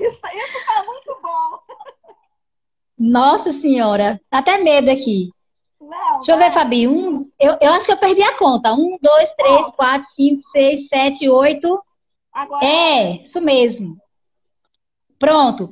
[0.00, 1.58] Isso, isso tá muito bom.
[2.98, 5.30] Nossa senhora, tá até medo aqui.
[5.80, 6.86] Não, Deixa eu ver, Fabi.
[6.88, 8.72] Um, eu, eu acho que eu perdi a conta.
[8.72, 9.72] Um, dois, três, oh.
[9.72, 11.82] quatro, cinco, seis, sete, oito.
[12.32, 12.64] Agora...
[12.64, 13.96] É, isso mesmo.
[15.18, 15.70] Pronto.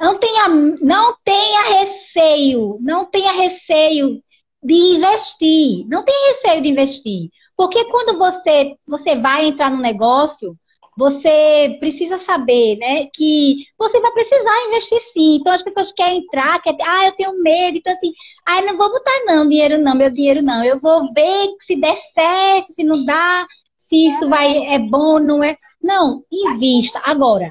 [0.00, 4.22] Não tenha, não tenha receio, não tenha receio
[4.62, 5.86] de investir.
[5.88, 7.30] Não tenha receio de investir.
[7.56, 10.56] Porque quando você, você vai entrar no negócio,
[10.96, 15.36] você precisa saber, né, que você vai precisar investir sim.
[15.36, 18.12] Então as pessoas querem entrar, querem, ah, eu tenho medo, então assim,
[18.46, 20.64] ah, não vou botar não, dinheiro não, meu dinheiro não.
[20.64, 23.46] Eu vou ver se der certo, se não dá,
[23.78, 25.56] se isso vai é bom, não é.
[25.82, 27.50] Não, invista agora.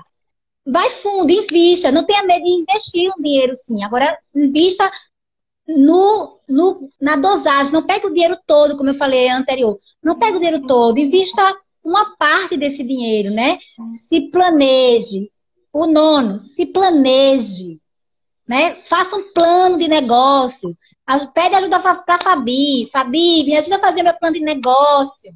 [0.65, 3.83] Vai fundo, invista, não tenha medo de investir um dinheiro sim.
[3.83, 4.89] Agora invista
[5.67, 7.71] no, no, na dosagem.
[7.71, 9.79] Não pega o dinheiro todo, como eu falei anterior.
[10.01, 13.57] Não pega o dinheiro todo, invista uma parte desse dinheiro, né?
[14.07, 15.31] Se planeje.
[15.71, 17.79] O nono, se planeje.
[18.47, 18.75] Né?
[18.87, 20.77] Faça um plano de negócio.
[21.33, 22.89] Pede ajuda para Fabi.
[22.91, 25.33] Fabi, me ajuda a fazer meu plano de negócio.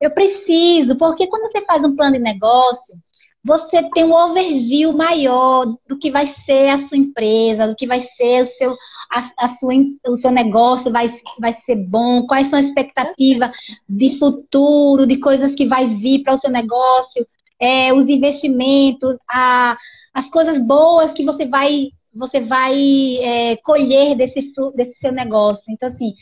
[0.00, 2.96] Eu preciso, porque quando você faz um plano de negócio,
[3.44, 8.02] você tem um overview maior do que vai ser a sua empresa, do que vai
[8.16, 8.76] ser o seu,
[9.10, 9.74] a, a sua,
[10.06, 13.50] o seu negócio vai, vai ser bom, quais são as expectativas
[13.88, 17.26] de futuro, de coisas que vai vir para o seu negócio,
[17.58, 19.76] é, os investimentos, a,
[20.14, 25.62] as coisas boas que você vai você vai é, colher desse, desse seu negócio.
[25.68, 26.12] Então, assim,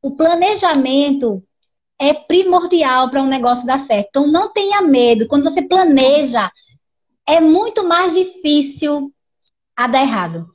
[0.00, 1.42] o planejamento
[1.98, 4.06] é primordial para um negócio dar certo.
[4.08, 5.28] Então, não tenha medo.
[5.28, 6.50] Quando você planeja,
[7.28, 9.12] é muito mais difícil
[9.76, 10.53] a dar errado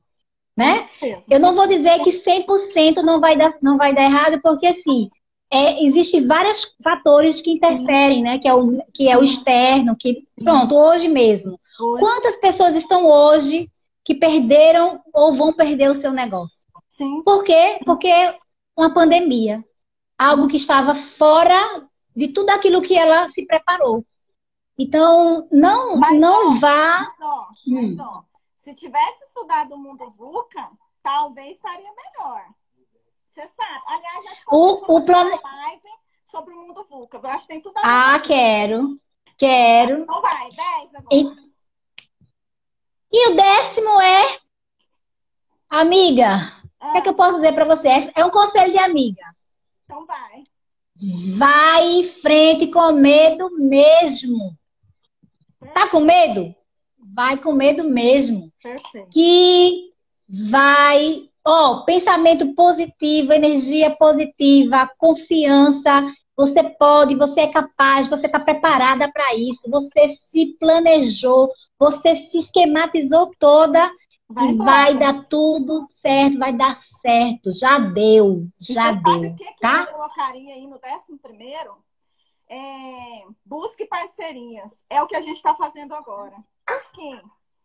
[0.60, 0.90] né?
[1.32, 5.10] Eu não vou dizer que 100% não vai dar, não vai dar errado, porque assim,
[5.50, 8.38] é, existem vários fatores que interferem, né?
[8.40, 11.58] Que é o, que é o externo, que pronto, hoje mesmo.
[11.98, 13.72] Quantas pessoas estão hoje
[14.04, 16.60] que perderam ou vão perder o seu negócio?
[16.90, 17.24] Sim.
[17.24, 17.80] Por quê?
[17.86, 18.12] Porque
[18.76, 19.64] uma pandemia,
[20.18, 24.06] algo que estava fora de tudo aquilo que ela se preparou.
[24.78, 27.00] Então, não, mas não ó, vá.
[27.00, 27.98] Mas ó, mas hum.
[28.00, 28.29] ó,
[28.70, 32.46] se tivesse estudado o mundo VUCA, talvez estaria melhor.
[33.28, 33.84] Você sabe.
[33.88, 35.30] Aliás, já te o, o plano...
[35.30, 35.90] live
[36.26, 37.18] sobre o mundo VUCA.
[37.18, 37.88] Eu acho que tem tudo a ver.
[37.88, 39.00] Ah, quero.
[39.38, 40.04] Quero.
[40.04, 41.16] Então vai, 10 agora.
[41.16, 41.52] E...
[43.12, 44.40] e o décimo é.
[45.70, 46.90] Amiga, ah.
[46.90, 48.12] o que, é que eu posso dizer para você?
[48.16, 49.24] É um conselho de amiga.
[49.86, 50.44] Então vai.
[51.38, 54.58] Vai em frente com medo mesmo.
[55.74, 56.54] Tá com medo?
[57.14, 58.52] Vai com medo mesmo.
[58.62, 59.10] Perfeito.
[59.10, 59.92] Que
[60.28, 66.14] vai, ó, pensamento positivo, energia positiva, confiança.
[66.36, 72.40] Você pode, você é capaz, você está preparada para isso, você se planejou, você se
[72.40, 73.92] esquematizou toda
[74.30, 77.52] vai, e vai dar tudo certo, vai dar certo.
[77.52, 79.14] Já deu, já deu.
[79.14, 79.88] Sabe o que, tá?
[79.90, 81.74] eu colocaria aí no décimo primeiro?
[82.50, 84.84] é, busque parcerias.
[84.90, 86.36] É o que a gente está fazendo agora.
[86.70, 87.22] Por quê?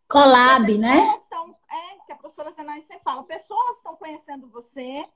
[0.09, 1.15] Collab, né?
[1.17, 5.07] Estão, é, que a professora Zenai sempre fala, pessoas estão conhecendo você,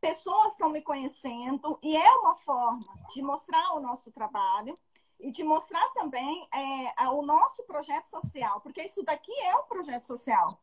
[0.00, 4.78] pessoas estão me conhecendo, e é uma forma de mostrar o nosso trabalho
[5.20, 10.04] e de mostrar também é, o nosso projeto social, porque isso daqui é um projeto
[10.04, 10.60] social.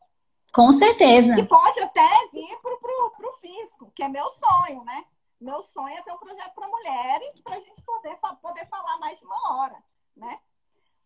[0.54, 1.36] Com certeza.
[1.36, 5.06] Que pode até vir para o físico, que é meu sonho, né?
[5.40, 9.18] Meu sonho é ter um projeto para mulheres, para a gente poder, poder falar mais
[9.18, 9.82] de uma hora,
[10.18, 10.40] né?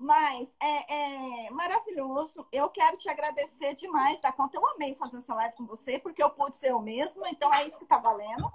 [0.04, 2.46] Mas é, é, maravilhoso.
[2.52, 4.58] Eu quero te agradecer demais, da conta.
[4.58, 7.66] Eu amei fazer essa live com você, porque eu pude ser eu mesma, então é
[7.66, 8.52] isso que tá valendo.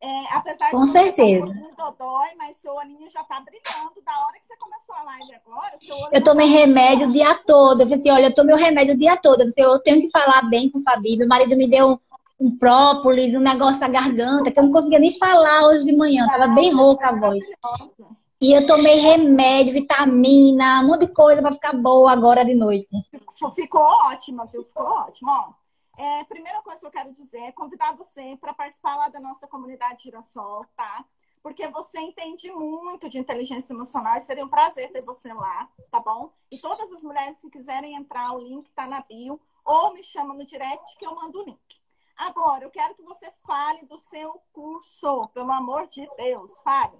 [0.00, 1.46] É, apesar com de certeza.
[1.46, 4.00] Tá um dodói, mas seu olhinho já tá brilhando.
[4.02, 7.12] Da hora que você começou a live agora, seu olho Eu tomei tá remédio o
[7.12, 7.82] dia todo.
[7.82, 9.42] Eu falei assim, olha, eu tomei o remédio o dia todo.
[9.42, 11.18] Eu, falei, eu tenho que falar bem com o Fabi.
[11.18, 11.98] Meu marido me deu um,
[12.40, 16.26] um própolis, um negócio na garganta, que eu não conseguia nem falar hoje de manhã.
[16.26, 17.44] Tava bem rouca a voz.
[18.40, 22.88] E eu tomei remédio, vitamina, um monte de coisa para ficar boa agora de noite.
[23.54, 24.64] Ficou ótima, viu?
[24.64, 25.30] Ficou ótimo.
[25.30, 25.52] Ó,
[26.02, 29.46] é, primeira coisa que eu quero dizer é convidar você para participar lá da nossa
[29.46, 31.04] comunidade Girassol, tá?
[31.42, 36.00] Porque você entende muito de inteligência emocional e seria um prazer ter você lá, tá
[36.00, 36.32] bom?
[36.50, 40.32] E todas as mulheres que quiserem entrar, o link tá na bio, ou me chama
[40.32, 41.60] no direct que eu mando o link.
[42.16, 46.96] Agora, eu quero que você fale do seu curso, pelo amor de Deus, fale.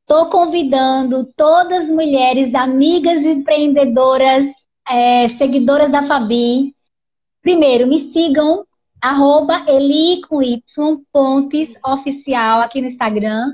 [0.00, 4.44] Estou convidando todas as mulheres, amigas empreendedoras,
[4.86, 6.74] é, seguidoras da Fabi.
[7.40, 8.66] Primeiro, me sigam,
[9.00, 10.62] arroba Eli com Y,
[11.12, 13.50] Pontes Oficial aqui no Instagram.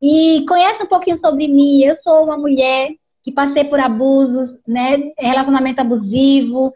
[0.00, 1.82] E conheça um pouquinho sobre mim.
[1.82, 2.90] Eu sou uma mulher
[3.22, 5.12] que passei por abusos, né?
[5.18, 6.72] Relacionamento abusivo,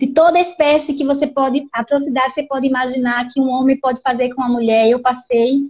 [0.00, 4.34] de toda espécie que você pode, atrocidade você pode imaginar que um homem pode fazer
[4.34, 4.88] com uma mulher.
[4.88, 5.60] Eu passei.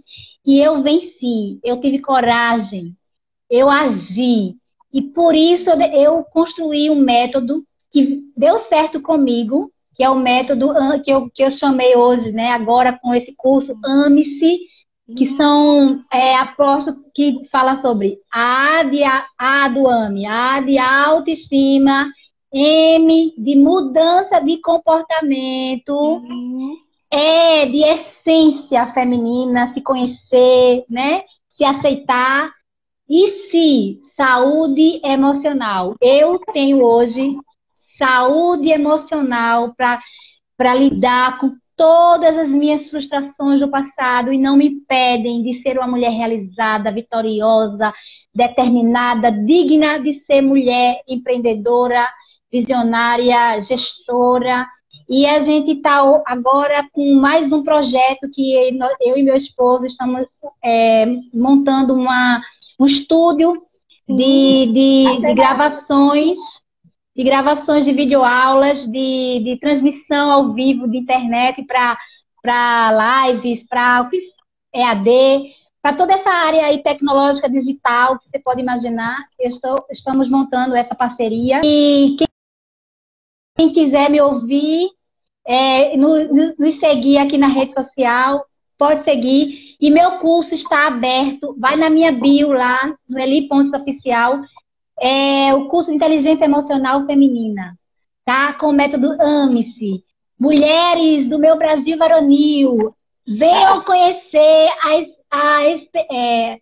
[0.45, 2.95] E eu venci, eu tive coragem,
[3.49, 4.55] eu agi.
[4.91, 10.73] E por isso eu construí um método que deu certo comigo, que é o método
[11.03, 14.59] que eu, que eu chamei hoje, né, agora com esse curso Ame-se,
[15.15, 20.77] que são é, apostos que fala sobre A de a, a do AME, A de
[20.77, 22.09] autoestima,
[22.51, 26.82] M de mudança de comportamento, uhum
[27.13, 31.21] é de essência feminina, se conhecer, né?
[31.49, 32.51] Se aceitar.
[33.07, 35.93] E se saúde emocional.
[36.01, 37.35] Eu tenho hoje
[37.99, 45.43] saúde emocional para lidar com todas as minhas frustrações do passado e não me impedem
[45.43, 47.93] de ser uma mulher realizada, vitoriosa,
[48.33, 52.09] determinada, digna de ser mulher empreendedora,
[52.51, 54.67] visionária, gestora
[55.07, 58.53] e a gente está agora com mais um projeto que
[59.01, 60.25] eu e meu esposo estamos
[60.63, 62.41] é, montando uma,
[62.79, 63.65] um estúdio
[64.07, 66.37] de, de, de, gravações,
[67.15, 71.63] de gravações de videoaulas, de, de transmissão ao vivo de internet
[72.41, 74.09] para lives, para
[74.73, 79.17] EAD, para toda essa área aí tecnológica digital que você pode imaginar.
[79.39, 81.61] Estou, estamos montando essa parceria.
[81.63, 82.27] E quem
[83.63, 84.89] quem quiser me ouvir,
[85.45, 88.45] é, nos, nos seguir aqui na rede social,
[88.77, 89.75] pode seguir.
[89.79, 91.55] E meu curso está aberto.
[91.57, 94.41] Vai na minha bio lá, no Eli Pontes Oficial.
[94.99, 97.77] É o curso de Inteligência Emocional Feminina,
[98.25, 98.53] tá?
[98.53, 100.03] Com o método AME-se.
[100.37, 102.93] Mulheres do meu Brasil varonil,
[103.25, 105.63] venham conhecer as, a,
[106.13, 106.59] é,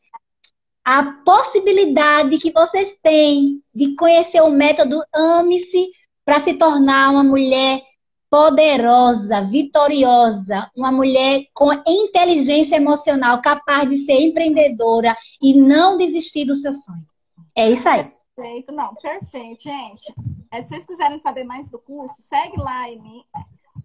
[0.85, 5.89] a possibilidade que vocês têm de conhecer o método AME-se
[6.25, 7.81] para se tornar uma mulher
[8.29, 16.55] poderosa, vitoriosa, uma mulher com inteligência emocional, capaz de ser empreendedora e não desistir do
[16.55, 17.05] seu sonho.
[17.53, 18.09] É isso aí.
[18.33, 20.13] Perfeito, não, perfeito, gente.
[20.49, 23.23] É, se vocês quiserem saber mais do curso, segue lá em mim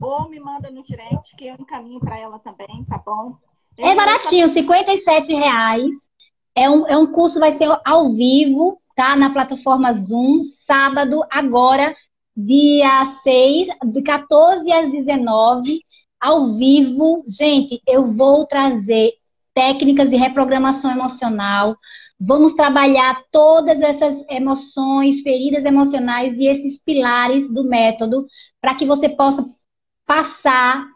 [0.01, 3.37] ou me manda no direct que eu encaminho para ela também, tá bom?
[3.77, 5.91] Eu é baratinho, 57 reais.
[6.55, 9.15] É um, é um curso, vai ser ao vivo, tá?
[9.17, 11.95] Na plataforma Zoom, sábado, agora,
[12.37, 15.81] dia 6, de 14 às 19,
[16.21, 17.25] ao vivo.
[17.27, 19.15] Gente, eu vou trazer
[19.55, 21.77] técnicas de reprogramação emocional.
[22.19, 28.27] Vamos trabalhar todas essas emoções, feridas emocionais e esses pilares do método
[28.61, 29.45] para que você possa
[30.07, 30.87] passar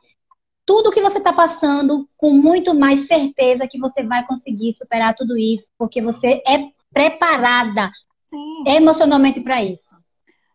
[0.65, 5.37] tudo que você está passando com muito mais certeza que você vai conseguir superar tudo
[5.37, 7.91] isso, porque você é preparada
[8.27, 8.65] Sim.
[8.67, 9.90] emocionalmente para isso.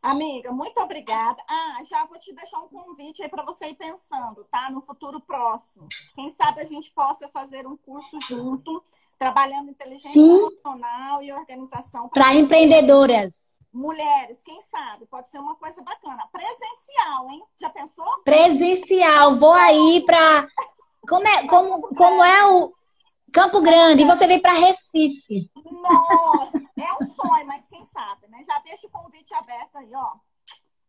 [0.06, 1.42] Amiga, muito obrigada.
[1.50, 4.70] Ah, já vou te deixar um convite aí para você ir pensando, tá?
[4.70, 5.88] No futuro próximo.
[6.14, 8.84] Quem sabe a gente possa fazer um curso junto
[9.18, 10.38] trabalhando inteligência Sim.
[10.38, 13.34] emocional e organização Para empreendedoras.
[13.74, 15.08] mulheres, quem sabe?
[15.08, 16.30] Pode ser uma coisa bacana.
[16.32, 17.44] Presencial, hein?
[17.60, 18.06] Já pensou?
[18.24, 19.38] Presencial.
[19.38, 20.48] Vou aí para.
[21.08, 22.74] Como é, como, como é o
[23.36, 24.04] Campo Grande?
[24.04, 25.52] E você vem para Recife.
[25.58, 28.42] Nossa, é um sonho, mas quem sabe, né?
[28.48, 30.14] Já deixa o convite aberto aí, ó.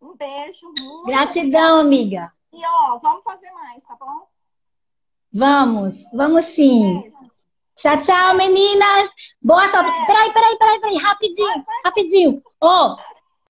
[0.01, 0.73] Um beijo.
[0.79, 2.33] Muito Gratidão, amiga.
[2.53, 4.29] E ó, vamos fazer mais, tá bom?
[5.33, 7.01] Vamos, vamos sim.
[7.01, 7.17] Beijo.
[7.75, 9.11] Tchau, tchau, meninas.
[9.43, 10.07] Boa sorte.
[10.07, 12.43] Peraí, peraí, peraí, peraí, rapidinho, rapidinho.
[12.61, 12.97] Ó,